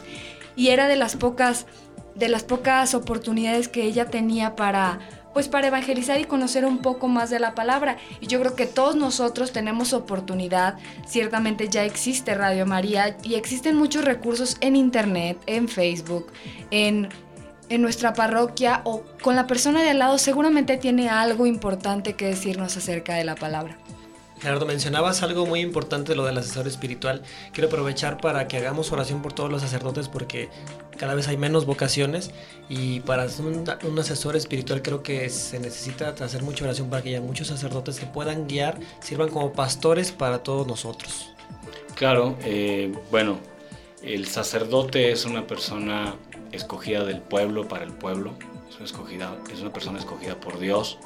[0.55, 1.67] y era de las pocas
[2.15, 5.01] de las pocas oportunidades que ella tenía para
[5.37, 7.99] pues para evangelizar y conocer un poco más de la palabra.
[8.23, 13.77] Y yo creo que todos nosotros tenemos oportunidad, ciertamente ya existe Radio María y existen
[13.77, 16.33] muchos recursos en internet, en Facebook,
[16.71, 17.11] en,
[17.69, 22.29] en nuestra parroquia o con la persona de al lado seguramente tiene algo importante que
[22.29, 23.77] decirnos acerca de la palabra.
[24.41, 27.23] Gerardo, mencionabas algo muy importante lo del asesor espiritual.
[27.53, 30.51] Quiero aprovechar para que hagamos oración por todos los sacerdotes porque
[30.99, 32.31] cada vez hay menos vocaciones
[32.69, 37.11] y para un, un asesor espiritual creo que se necesita hacer mucha oración para que
[37.11, 41.31] haya muchos sacerdotes que puedan guiar, sirvan como pastores para todos nosotros.
[41.95, 43.39] Claro, eh, bueno,
[44.03, 46.15] el sacerdote es una persona
[46.53, 48.35] escogida del pueblo para el pueblo,
[48.69, 50.99] es una, escogida, es una persona escogida por Dios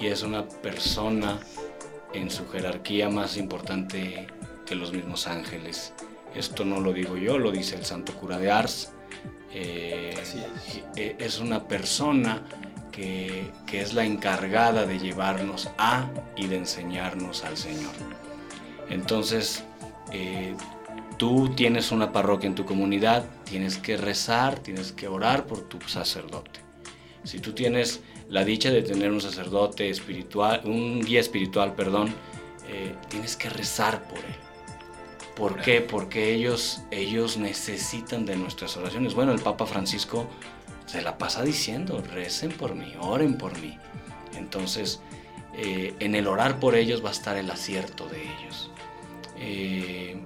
[0.00, 1.40] y es una persona
[2.14, 4.26] en su jerarquía más importante
[4.64, 5.92] que los mismos ángeles.
[6.34, 8.92] Esto no lo digo yo, lo dice el santo cura de Ars.
[9.52, 10.14] Eh,
[10.96, 11.38] eh, es.
[11.38, 12.42] una persona
[12.90, 17.92] que, es la encargada de llevarnos a y de enseñarnos al Señor.
[18.88, 19.64] Entonces,
[20.12, 20.56] eh,
[21.18, 25.80] tú tienes una parroquia en tu comunidad, tienes que rezar, tienes que orar por tu
[25.88, 26.60] sacerdote.
[27.22, 32.14] Si tú tienes la dicha de tener un sacerdote espiritual, un guía espiritual, perdón,
[32.68, 34.34] eh, tienes que rezar por él.
[35.36, 35.80] ¿Por qué?
[35.80, 39.14] Porque ellos, ellos necesitan de nuestras oraciones.
[39.14, 40.28] Bueno, el Papa Francisco
[40.86, 43.76] se la pasa diciendo, recen por mí, oren por mí.
[44.36, 45.00] Entonces,
[45.56, 48.70] eh, en el orar por ellos va a estar el acierto de ellos.
[49.38, 50.16] Eh,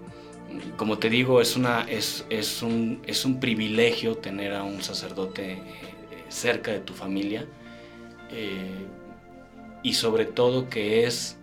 [0.77, 5.63] como te digo, es, una, es, es, un, es un privilegio tener a un sacerdote
[6.29, 7.47] cerca de tu familia
[8.31, 8.87] eh,
[9.83, 11.37] y sobre todo que es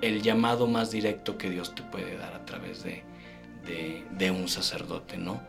[0.00, 3.02] el llamado más directo que Dios te puede dar a través de,
[4.16, 5.42] de, un sacerdote, ¿no?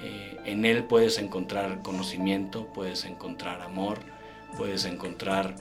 [0.00, 3.98] Eh, en él puedes encontrar conocimiento, puedes encontrar amor,
[4.56, 5.54] puedes encontrar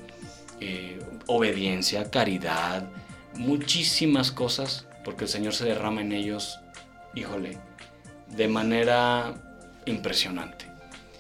[0.62, 2.88] eh, obediencia, caridad,
[3.36, 6.60] muchísimas cosas, porque el Señor se derrama en ellos,
[7.16, 7.58] híjole,
[8.30, 9.36] de manera
[9.86, 10.66] impresionante.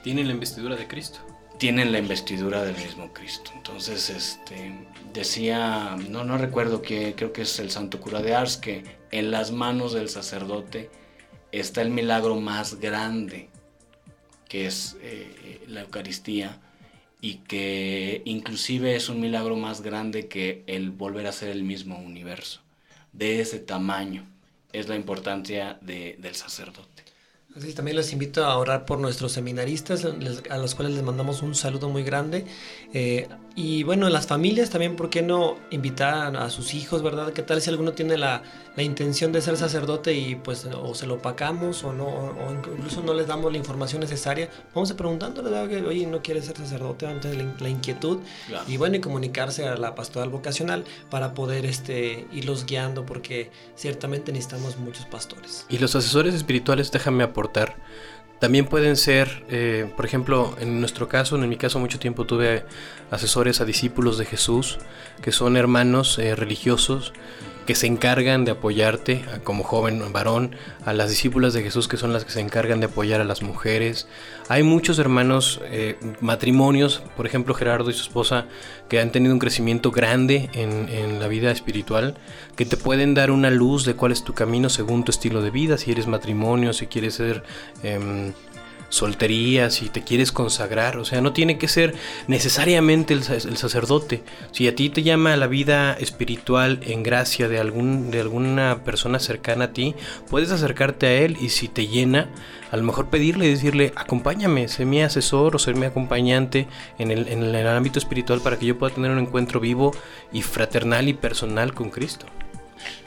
[0.03, 1.19] Tienen la investidura de Cristo
[1.57, 3.51] tienen la investidura del mismo Cristo.
[3.55, 4.73] Entonces, este,
[5.13, 9.31] decía, no, no recuerdo que, creo que es el santo cura de Ars, que en
[9.31, 10.89] las manos del sacerdote
[11.51, 13.49] está el milagro más grande,
[14.47, 16.61] que es eh, la Eucaristía,
[17.19, 21.97] y que inclusive es un milagro más grande que el volver a ser el mismo
[21.97, 22.61] universo.
[23.11, 24.27] De ese tamaño
[24.71, 26.96] es la importancia del sacerdote
[27.75, 31.89] también les invito a orar por nuestros seminaristas, a los cuales les mandamos un saludo
[31.89, 32.45] muy grande.
[32.93, 33.27] Eh,
[33.59, 37.33] Y bueno, las familias también, ¿por qué no invitar a sus hijos, verdad?
[37.33, 38.43] ¿Qué tal si alguno tiene la,
[38.75, 43.01] la intención de ser sacerdote y pues o se lo opacamos o no, o incluso
[43.01, 44.47] no les damos la información necesaria?
[44.75, 45.49] Vamos a preguntándole,
[45.87, 48.19] oye, no quiere ser sacerdote, antes la, la inquietud.
[48.67, 54.31] Y bueno, y comunicarse a la pastoral vocacional para poder este, irlos guiando, porque ciertamente
[54.31, 55.65] necesitamos muchos pastores.
[55.67, 57.75] Y los asesores espirituales, déjame aportar
[58.39, 62.65] también pueden ser, eh, por ejemplo, en nuestro caso, en mi caso mucho tiempo tuve
[63.09, 64.77] asesores a discípulos de Jesús,
[65.21, 67.13] que son hermanos eh, religiosos
[67.67, 70.55] que se encargan de apoyarte como joven varón,
[70.85, 73.43] a las discípulas de Jesús que son las que se encargan de apoyar a las
[73.43, 74.07] mujeres.
[74.47, 78.45] Hay muchos hermanos, eh, matrimonios, por ejemplo Gerardo y su esposa,
[78.87, 82.15] que han tenido un crecimiento grande en, la vida espiritual,
[82.55, 85.51] que te pueden dar una luz de cuál es tu camino según tu estilo de
[85.51, 87.43] vida, si eres matrimonio, si quieres ser...
[87.83, 88.31] Em,
[88.89, 91.95] soltería, si te quieres consagrar, o sea, no tiene que ser
[92.27, 94.23] necesariamente el, sacerdote.
[94.51, 99.19] Si a ti te llama la vida espiritual en gracia de, algún, de alguna persona
[99.19, 99.95] cercana a ti,
[100.29, 102.29] puedes acercarte a él y si te llena,
[102.71, 106.67] a lo mejor pedirle y decirle, acompáñame, sé mi asesor o ser mi acompañante
[106.97, 109.91] en el, en el ámbito espiritual para que yo pueda tener un encuentro vivo
[110.31, 112.25] y fraternal y personal con Cristo.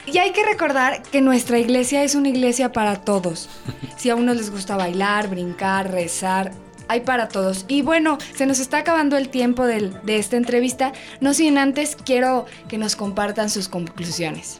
[0.05, 3.49] Y hay que recordar que nuestra iglesia es una iglesia para todos.
[3.97, 6.51] Si a unos les gusta bailar, brincar, rezar,
[6.91, 7.63] hay para todos.
[7.69, 10.91] Y bueno, se nos está acabando el tiempo de, esta entrevista.
[11.21, 14.59] No sin antes quiero que nos compartan sus conclusiones.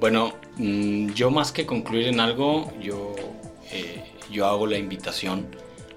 [0.00, 3.14] Bueno, mm, yo más que concluir en algo, yo,
[3.70, 4.02] eh,
[4.32, 5.46] yo hago la invitación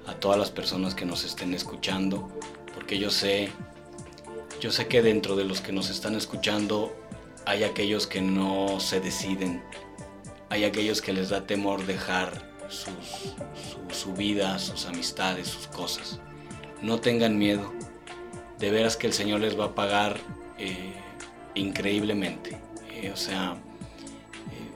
[0.06, 2.30] a todas las personas que nos estén escuchando,
[2.76, 3.50] porque yo sé,
[4.62, 6.96] yo sé que dentro de los que nos están escuchando
[7.46, 9.64] hay aquellos que no se deciden,
[10.50, 12.54] hay aquellos que les da temor dejar
[13.90, 16.20] su, vida, sus amistades, sus cosas.
[16.82, 17.72] No tengan miedo,
[18.60, 20.20] de veras que el Señor les va a pagar
[20.58, 20.94] eh,
[21.56, 22.58] increíblemente.
[22.92, 24.72] Eh, o sea, eh,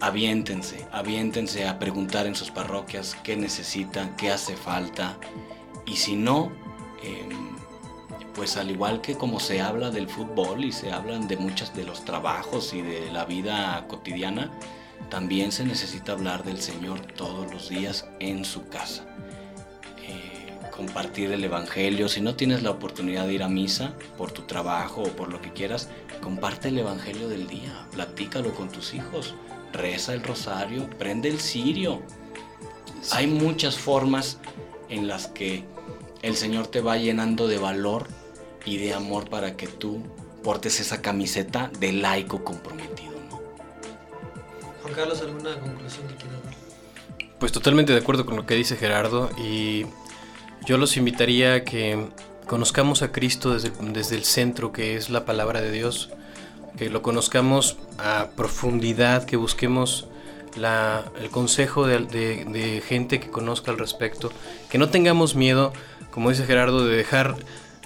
[0.00, 5.18] aviéntense, aviéntense a preguntar en sus parroquias qué necesitan, qué hace falta.
[5.86, 6.52] Y si no,
[7.02, 7.55] em,
[8.36, 11.84] pues al igual que como se habla del fútbol y se hablan de muchos de
[11.84, 14.52] los trabajos y de la vida cotidiana,
[15.08, 19.06] también se necesita hablar del Señor todos los días en su casa.
[20.06, 24.42] Eh, compartir el Evangelio, si no tienes la oportunidad de ir a misa por tu
[24.42, 25.88] trabajo o por lo que quieras,
[26.20, 29.34] comparte el Evangelio del día, platícalo con tus hijos,
[29.72, 32.02] reza el rosario, prende el cirio.
[33.12, 34.38] Hay muchas formas
[34.90, 35.64] en las que
[36.20, 38.25] el Señor te va llenando de valor
[38.66, 40.02] y de amor para que tú
[40.42, 43.12] portes esa camiseta de laico comprometido.
[43.30, 43.40] ¿no?
[44.82, 46.54] Juan Carlos, ¿alguna conclusión que quieras dar?
[47.38, 49.86] Pues totalmente de acuerdo con lo que dice Gerardo y
[50.66, 52.08] yo los invitaría a que
[52.46, 56.10] conozcamos a Cristo desde, desde el centro que es la palabra de Dios,
[56.76, 60.08] que lo conozcamos a profundidad, que busquemos
[60.56, 64.30] la, el consejo de, de, gente que conozca al respecto,
[64.70, 65.72] que no tengamos miedo,
[66.10, 67.36] como dice Gerardo, de dejar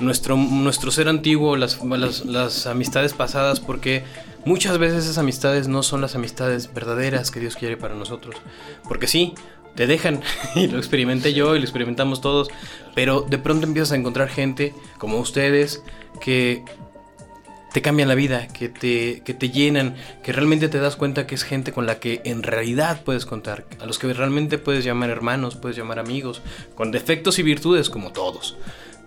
[0.00, 1.84] nuestro, nuestro ser antiguo, las,
[2.24, 4.04] las, amistades pasadas, porque
[4.44, 8.36] muchas veces esas amistades no son las amistades verdaderas que Dios quiere para nosotros.
[8.88, 9.34] Porque sí,
[9.74, 10.22] te dejan,
[10.54, 12.48] y lo experimenté yo y lo experimentamos todos,
[12.94, 15.82] pero de pronto empiezas a encontrar gente como ustedes
[16.20, 16.64] que
[17.72, 19.94] te cambian la vida, que te, que te llenan,
[20.24, 23.64] que realmente te das cuenta que es gente con la que en realidad puedes contar,
[23.78, 26.42] a los que realmente puedes llamar hermanos, puedes llamar amigos,
[26.74, 28.56] con defectos y virtudes como todos,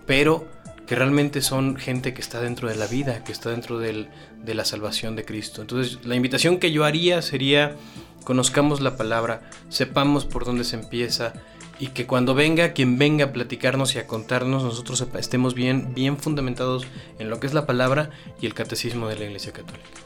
[0.06, 0.48] pero
[0.86, 4.06] que realmente son gente que está dentro de la vida, que está dentro de
[4.44, 5.62] la salvación de Cristo.
[5.62, 7.76] Entonces, la invitación que yo haría sería,
[8.24, 11.32] conozcamos la palabra, sepamos por dónde se empieza
[11.80, 16.18] y que cuando venga quien venga a platicarnos y a contarnos, nosotros estemos bien, bien
[16.18, 16.86] fundamentados
[17.18, 18.10] en lo que es la palabra
[18.40, 20.03] y el catecismo de la Iglesia Católica.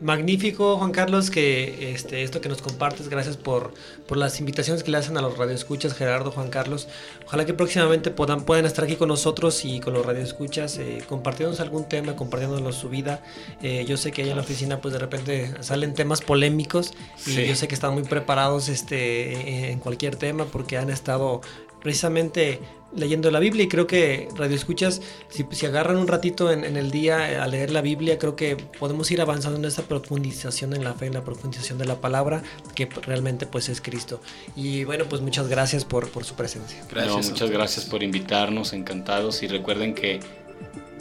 [0.00, 3.72] Magnífico, Juan Carlos, que este, esto que nos compartes, gracias por,
[4.06, 6.86] por las invitaciones que le hacen a los radioescuchas, Gerardo, Juan Carlos.
[7.24, 11.60] Ojalá que próximamente puedan, puedan estar aquí con nosotros y con los radioescuchas, eh, compartiéndonos
[11.60, 13.22] algún tema, compartiéndonos su vida.
[13.62, 16.92] Eh, yo sé que ahí en la oficina, pues de repente salen temas polémicos
[17.26, 21.40] y yo sé que están muy preparados este, en cualquier tema porque han estado
[21.82, 22.60] precisamente
[22.96, 26.90] leyendo la Biblia y creo que Radio Escuchas, si, si agarran un ratito en, el
[26.90, 30.84] día eh, a leer la Biblia, creo que podemos ir avanzando en esta profundización en
[30.84, 32.42] la fe, en la profundización de la palabra,
[32.74, 34.20] que realmente pues es Cristo.
[34.56, 36.82] Y bueno, pues muchas gracias por, por su presencia.
[36.90, 37.30] Gracias.
[37.30, 40.20] muchas gracias por invitarnos, encantados y recuerden que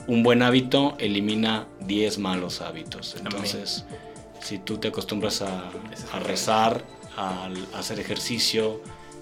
[0.08, 3.16] un buen hábito elimina 10 malos hábitos.
[3.18, 3.86] Entonces,
[4.42, 5.72] si tú te acostumbras a,
[6.12, 6.84] a rezar,
[7.18, 8.82] a, a hacer ejercicio,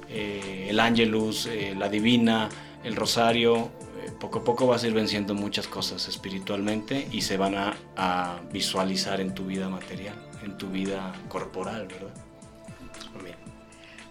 [0.09, 2.49] eh, el ángelus, eh, la divina,
[2.83, 3.71] el rosario,
[4.03, 7.73] eh, poco a poco vas a ir venciendo muchas cosas espiritualmente y se van a,
[7.95, 12.13] a visualizar en tu vida material, en tu vida corporal, ¿verdad?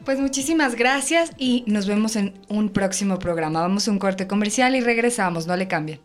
[0.05, 3.61] Pues muchísimas gracias y nos vemos en un próximo programa.
[3.61, 6.01] Vamos a un corte comercial y regresamos, no le cambien.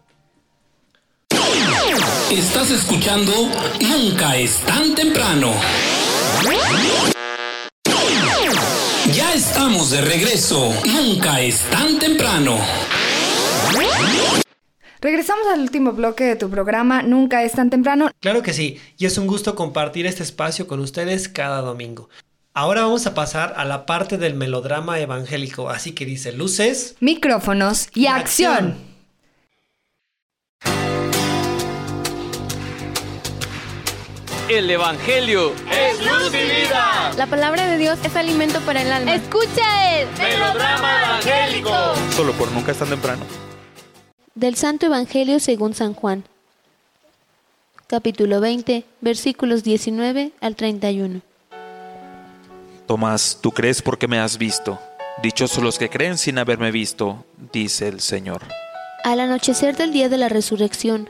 [2.32, 3.32] Estás escuchando
[3.80, 5.54] Nunca es tan temprano.
[9.38, 10.74] Estamos de regreso.
[10.84, 12.58] Nunca es tan temprano.
[15.00, 18.10] Regresamos al último bloque de tu programa Nunca es tan temprano.
[18.20, 22.10] Claro que sí, y es un gusto compartir este espacio con ustedes cada domingo.
[22.56, 27.90] Ahora vamos a pasar a la parte del melodrama evangélico, así que dice luces, micrófonos
[27.94, 28.87] y, acción.
[34.50, 37.12] El Evangelio es luz y vida.
[37.18, 39.14] La palabra de Dios es alimento para el alma.
[39.14, 41.72] Escucha el melodrama evangélico.
[42.16, 43.26] Solo por nunca es tan temprano.
[44.36, 46.24] Del Santo Evangelio según San Juan.
[47.88, 51.20] Capítulo 20, versículos 19 al 31.
[52.86, 54.80] Tomás, tú crees porque me has visto.
[55.22, 58.44] Dichosos los que creen sin haberme visto, dice el Señor.
[59.04, 61.10] Al anochecer del día de la resurrección,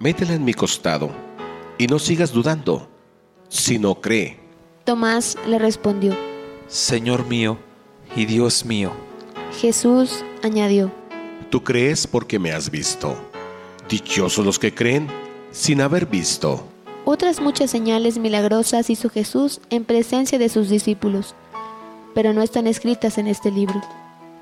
[0.00, 1.10] Métela en mi costado.
[1.76, 2.88] Y no sigas dudando,
[3.48, 4.38] sino cree.
[4.84, 6.16] Tomás le respondió,
[6.68, 7.58] Señor mío
[8.14, 8.92] y Dios mío.
[9.60, 10.92] Jesús añadió,
[11.50, 13.16] Tú crees porque me has visto.
[13.88, 15.08] Dichosos los que creen
[15.50, 16.62] sin haber visto.
[17.04, 21.34] Otras muchas señales milagrosas hizo Jesús en presencia de sus discípulos,
[22.14, 23.80] pero no están escritas en este libro.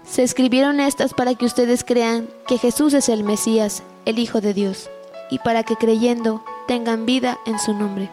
[0.05, 4.53] Se escribieron estas para que ustedes crean que Jesús es el Mesías, el Hijo de
[4.53, 4.91] Dios,
[5.31, 8.11] y para que creyendo tengan vida en su nombre.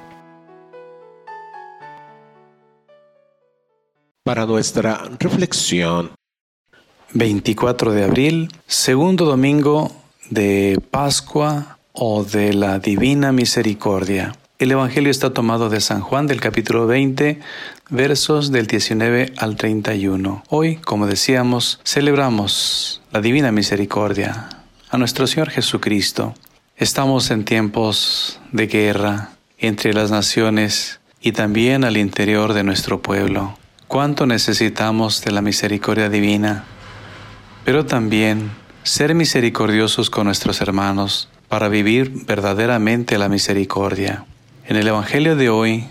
[4.23, 6.11] Para nuestra reflexión,
[7.13, 9.91] 24 de abril, segundo domingo
[10.29, 14.35] de Pascua o de la Divina Misericordia.
[14.59, 17.39] El Evangelio está tomado de San Juan del capítulo 20,
[17.89, 20.43] versos del 19 al 31.
[20.49, 24.49] Hoy, como decíamos, celebramos la Divina Misericordia
[24.89, 26.33] a nuestro Señor Jesucristo.
[26.77, 33.55] Estamos en tiempos de guerra entre las naciones y también al interior de nuestro pueblo.
[33.87, 36.63] ¿Cuánto necesitamos de la misericordia divina?
[37.63, 38.49] Pero también
[38.81, 44.25] ser misericordiosos con nuestros hermanos para vivir verdaderamente la misericordia.
[44.65, 45.85] En el Evangelio de hoy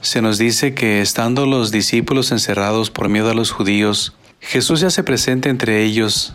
[0.00, 4.90] se nos dice que estando los discípulos encerrados por miedo a los judíos, Jesús ya
[4.90, 6.34] se presenta entre ellos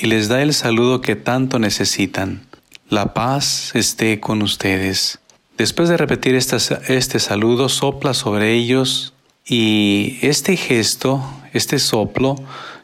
[0.00, 2.49] y les da el saludo que tanto necesitan.
[2.90, 5.20] La paz esté con ustedes.
[5.56, 9.14] Después de repetir este saludo, sopla sobre ellos
[9.46, 11.22] y este gesto,
[11.52, 12.34] este soplo,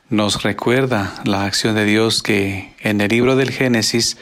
[0.09, 4.17] nos recuerda la acción de Dios que en el libro del Génesis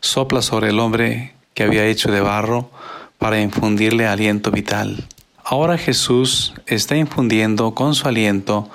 [0.00, 2.70] sopla sobre el hombre que había hecho de barro
[3.18, 5.06] para infundirle aliento vital.
[5.44, 8.70] Ahora Jesús está infundiendo con su aliento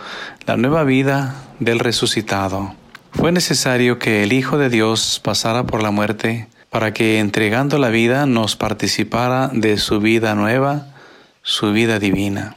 [0.45, 2.75] la nueva vida del resucitado.
[3.13, 7.89] Fue necesario que el Hijo de Dios pasara por la muerte para que entregando la
[7.89, 10.87] vida nos participara de su vida nueva,
[11.43, 12.55] su vida divina.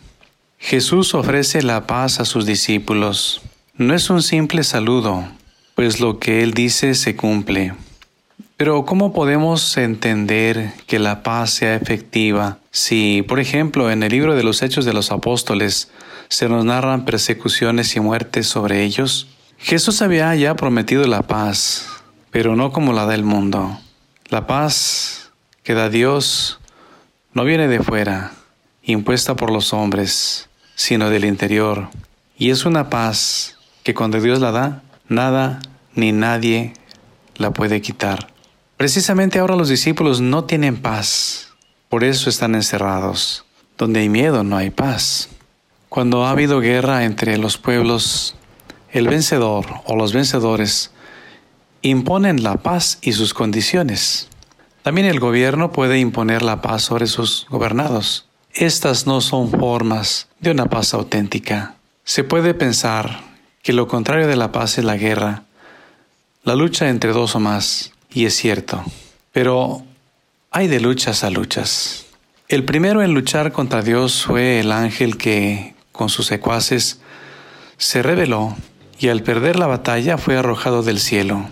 [0.57, 3.43] Jesús ofrece la paz a sus discípulos.
[3.77, 5.25] No es un simple saludo,
[5.75, 7.75] pues lo que Él dice se cumple.
[8.57, 14.37] Pero ¿cómo podemos entender que la paz sea efectiva si, por ejemplo, en el libro
[14.37, 15.91] de los Hechos de los Apóstoles
[16.29, 19.27] se nos narran persecuciones y muertes sobre ellos?
[19.59, 21.89] Jesús había ya prometido la paz,
[22.31, 23.81] pero no como la del mundo.
[24.31, 26.59] La paz que da Dios
[27.35, 28.33] no viene de fuera,
[28.83, 31.91] impuesta por los hombres, sino del interior.
[32.39, 35.61] Y es una paz que cuando Dios la da, nada
[35.95, 36.73] ni nadie
[37.37, 38.29] la puede quitar.
[38.79, 41.53] Precisamente ahora los discípulos no tienen paz,
[41.91, 43.45] por eso están encerrados.
[43.77, 45.29] Donde hay miedo no hay paz.
[45.91, 48.37] Cuando ha habido guerra entre los pueblos,
[48.91, 50.93] el vencedor o los vencedores
[51.89, 54.29] imponen la paz y sus condiciones.
[54.83, 58.27] También el gobierno puede imponer la paz sobre sus gobernados.
[58.55, 61.75] Estas no son formas de una paz auténtica.
[62.05, 63.21] Se puede pensar
[63.63, 65.45] que lo contrario de la paz es la guerra,
[66.43, 68.83] la lucha entre dos o más, y es cierto.
[69.33, 69.83] Pero
[70.51, 72.07] hay de luchas a luchas.
[72.49, 77.01] El primero en luchar contra Dios fue el ángel que, con sus secuaces,
[77.77, 78.57] se rebeló
[78.99, 81.47] y al perder la batalla fue arrojado del cielo.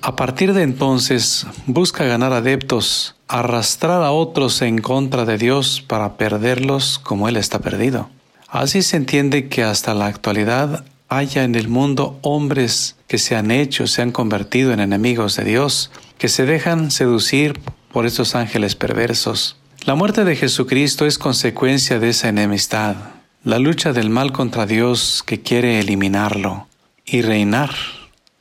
[0.00, 6.16] A partir de entonces busca ganar adeptos, arrastrar a otros en contra de Dios para
[6.16, 8.08] perderlos como Él está perdido.
[8.48, 13.50] Así se entiende que hasta la actualidad haya en el mundo hombres que se han
[13.50, 17.58] hecho, se han convertido en enemigos de Dios, que se dejan seducir
[17.92, 19.56] por estos ángeles perversos.
[19.84, 22.96] La muerte de Jesucristo es consecuencia de esa enemistad,
[23.42, 26.68] la lucha del mal contra Dios que quiere eliminarlo
[27.04, 27.70] y reinar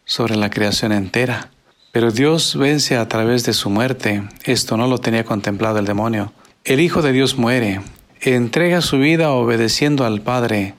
[0.07, 1.51] sobre la creación entera.
[1.91, 4.23] Pero Dios vence a través de su muerte.
[4.45, 6.33] Esto no lo tenía contemplado el demonio.
[6.63, 7.81] El Hijo de Dios muere,
[8.21, 10.73] entrega su vida obedeciendo al Padre.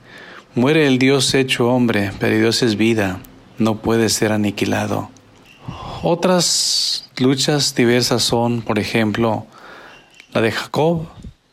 [0.55, 3.19] Muere el Dios hecho hombre, pero Dios es vida,
[3.59, 5.09] no puede ser aniquilado.
[6.01, 9.45] Otras luchas diversas son, por ejemplo,
[10.33, 11.07] la de Jacob,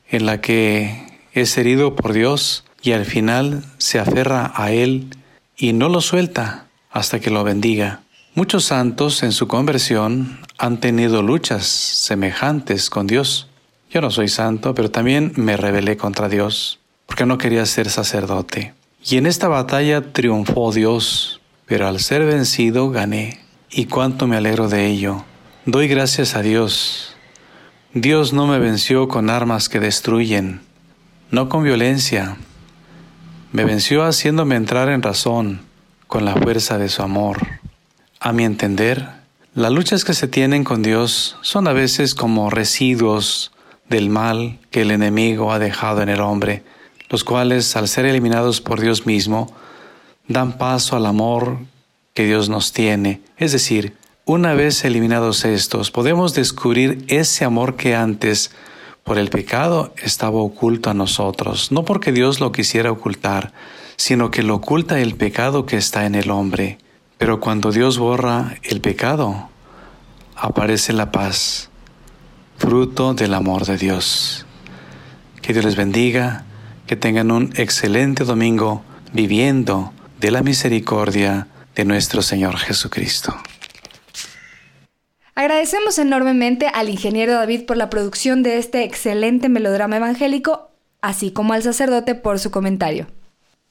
[0.08, 5.08] en la que es herido por Dios y al final se aferra a Él
[5.56, 6.65] y no lo suelta
[6.96, 8.00] hasta que lo bendiga.
[8.34, 13.48] Muchos santos en su conversión han tenido luchas semejantes con Dios.
[13.90, 18.72] Yo no soy santo, pero también me rebelé contra Dios, porque no quería ser sacerdote.
[19.04, 23.40] Y en esta batalla triunfó Dios, pero al ser vencido gané.
[23.70, 25.22] Y cuánto me alegro de ello.
[25.66, 27.14] Doy gracias a Dios.
[27.92, 30.62] Dios no me venció con armas que destruyen,
[31.30, 32.38] no con violencia.
[33.52, 35.65] Me venció haciéndome entrar en razón,
[36.16, 37.46] con la fuerza de su amor.
[38.20, 39.06] A mi entender,
[39.54, 43.52] las luchas que se tienen con Dios son a veces como residuos
[43.90, 46.62] del mal que el enemigo ha dejado en el hombre,
[47.10, 49.54] los cuales, al ser eliminados por Dios mismo,
[50.26, 51.58] dan paso al amor
[52.14, 53.20] que Dios nos tiene.
[53.36, 53.94] Es decir,
[54.24, 58.52] una vez eliminados estos, podemos descubrir ese amor que antes,
[59.04, 63.52] por el pecado, estaba oculto a nosotros, no porque Dios lo quisiera ocultar,
[63.96, 66.78] sino que lo oculta el pecado que está en el hombre.
[67.18, 69.48] Pero cuando Dios borra el pecado,
[70.34, 71.70] aparece la paz,
[72.58, 74.46] fruto del amor de Dios.
[75.40, 76.44] Que Dios les bendiga,
[76.86, 83.36] que tengan un excelente domingo viviendo de la misericordia de nuestro Señor Jesucristo.
[85.34, 90.70] Agradecemos enormemente al ingeniero David por la producción de este excelente melodrama evangélico,
[91.02, 93.06] así como al sacerdote por su comentario.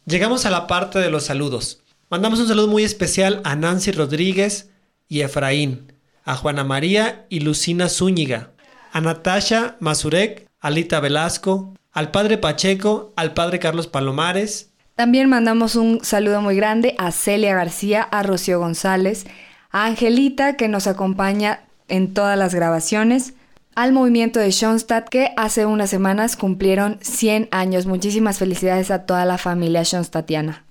[0.07, 1.81] Llegamos a la parte de los saludos.
[2.11, 4.69] Mandamos un saludo muy especial a Nancy Rodríguez
[5.07, 5.93] y Efraín,
[6.23, 8.51] a Juana María y Lucina Zúñiga,
[8.91, 14.69] a Natasha Mazurek, a Lita Velasco, al padre Pacheco, al padre Carlos Palomares.
[14.93, 19.25] También mandamos un saludo muy grande a Celia García, a Rocío González,
[19.71, 23.33] a Angelita que nos acompaña en todas las grabaciones,
[23.75, 27.85] al movimiento de Schoenstatt que hace unas semanas cumplieron 100 años.
[27.85, 30.65] Muchísimas felicidades a toda la familia Schoenstattiana.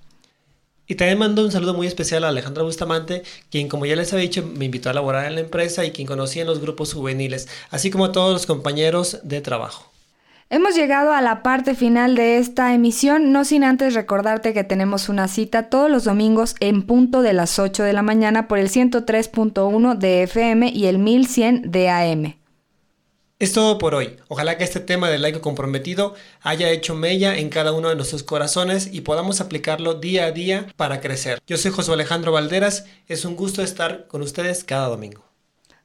[0.87, 4.23] Y también mando un saludo muy especial a Alejandra Bustamante, quien como ya les había
[4.23, 7.47] dicho me invitó a laborar en la empresa y quien conocí en los grupos juveniles,
[7.71, 9.91] así como a todos los compañeros de trabajo.
[10.51, 15.09] Hemos llegado a la parte final de esta emisión, no sin antes recordarte que tenemos
[15.09, 18.69] una cita todos los domingos en punto de las 8 de la mañana por el
[18.69, 22.44] 103.1 de FM y el 1100 de AM.
[23.37, 24.15] Es todo por hoy.
[24.29, 28.23] Ojalá que este tema del laico comprometido haya hecho mella en cada uno de nuestros
[28.23, 31.41] corazones y podamos aplicarlo día a día para crecer.
[31.45, 35.24] Yo soy José Alejandro Valderas, es un gusto estar con ustedes cada domingo.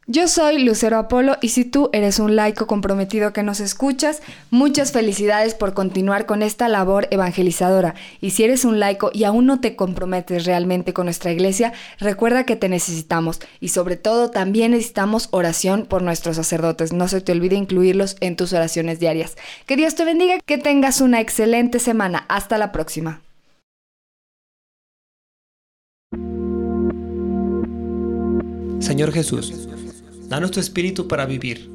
[0.07, 4.91] Yo soy Lucero Apolo y si tú eres un laico comprometido que nos escuchas, muchas
[4.91, 7.95] felicidades por continuar con esta labor evangelizadora.
[8.21, 12.45] Y si eres un laico y aún no te comprometes realmente con nuestra iglesia, recuerda
[12.45, 16.93] que te necesitamos y sobre todo también necesitamos oración por nuestros sacerdotes.
[16.93, 19.37] No se te olvide incluirlos en tus oraciones diarias.
[19.67, 22.25] Que Dios te bendiga, que tengas una excelente semana.
[22.29, 23.21] Hasta la próxima.
[28.81, 29.69] Señor Jesús,
[30.31, 31.69] danos tu espíritu para vivir,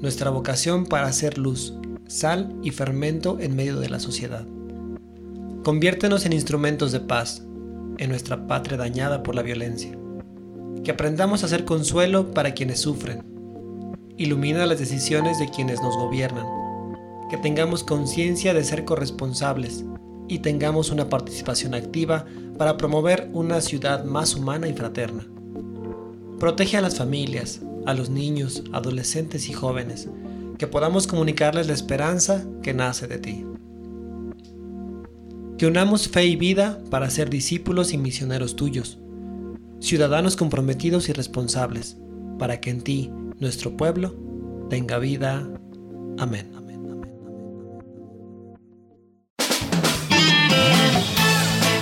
[0.00, 1.72] nuestra vocación para hacer luz,
[2.08, 4.44] sal y fermento en medio de la sociedad.
[5.62, 7.44] Conviértenos en instrumentos de paz
[7.98, 9.96] en nuestra patria dañada por la violencia.
[10.82, 13.22] Que aprendamos a hacer consuelo para quienes sufren.
[14.16, 16.46] Ilumina las decisiones de quienes nos gobiernan.
[17.30, 19.84] Que tengamos conciencia de ser corresponsables
[20.26, 22.26] y tengamos una participación activa
[22.58, 25.24] para promover una ciudad más humana y fraterna.
[26.40, 30.08] Protege a las familias, a los niños, adolescentes y jóvenes,
[30.58, 33.46] que podamos comunicarles la esperanza que nace de ti.
[35.58, 38.98] Que unamos fe y vida para ser discípulos y misioneros tuyos,
[39.80, 41.96] ciudadanos comprometidos y responsables,
[42.38, 44.14] para que en ti, nuestro pueblo,
[44.68, 45.48] tenga vida.
[46.18, 46.65] Amén.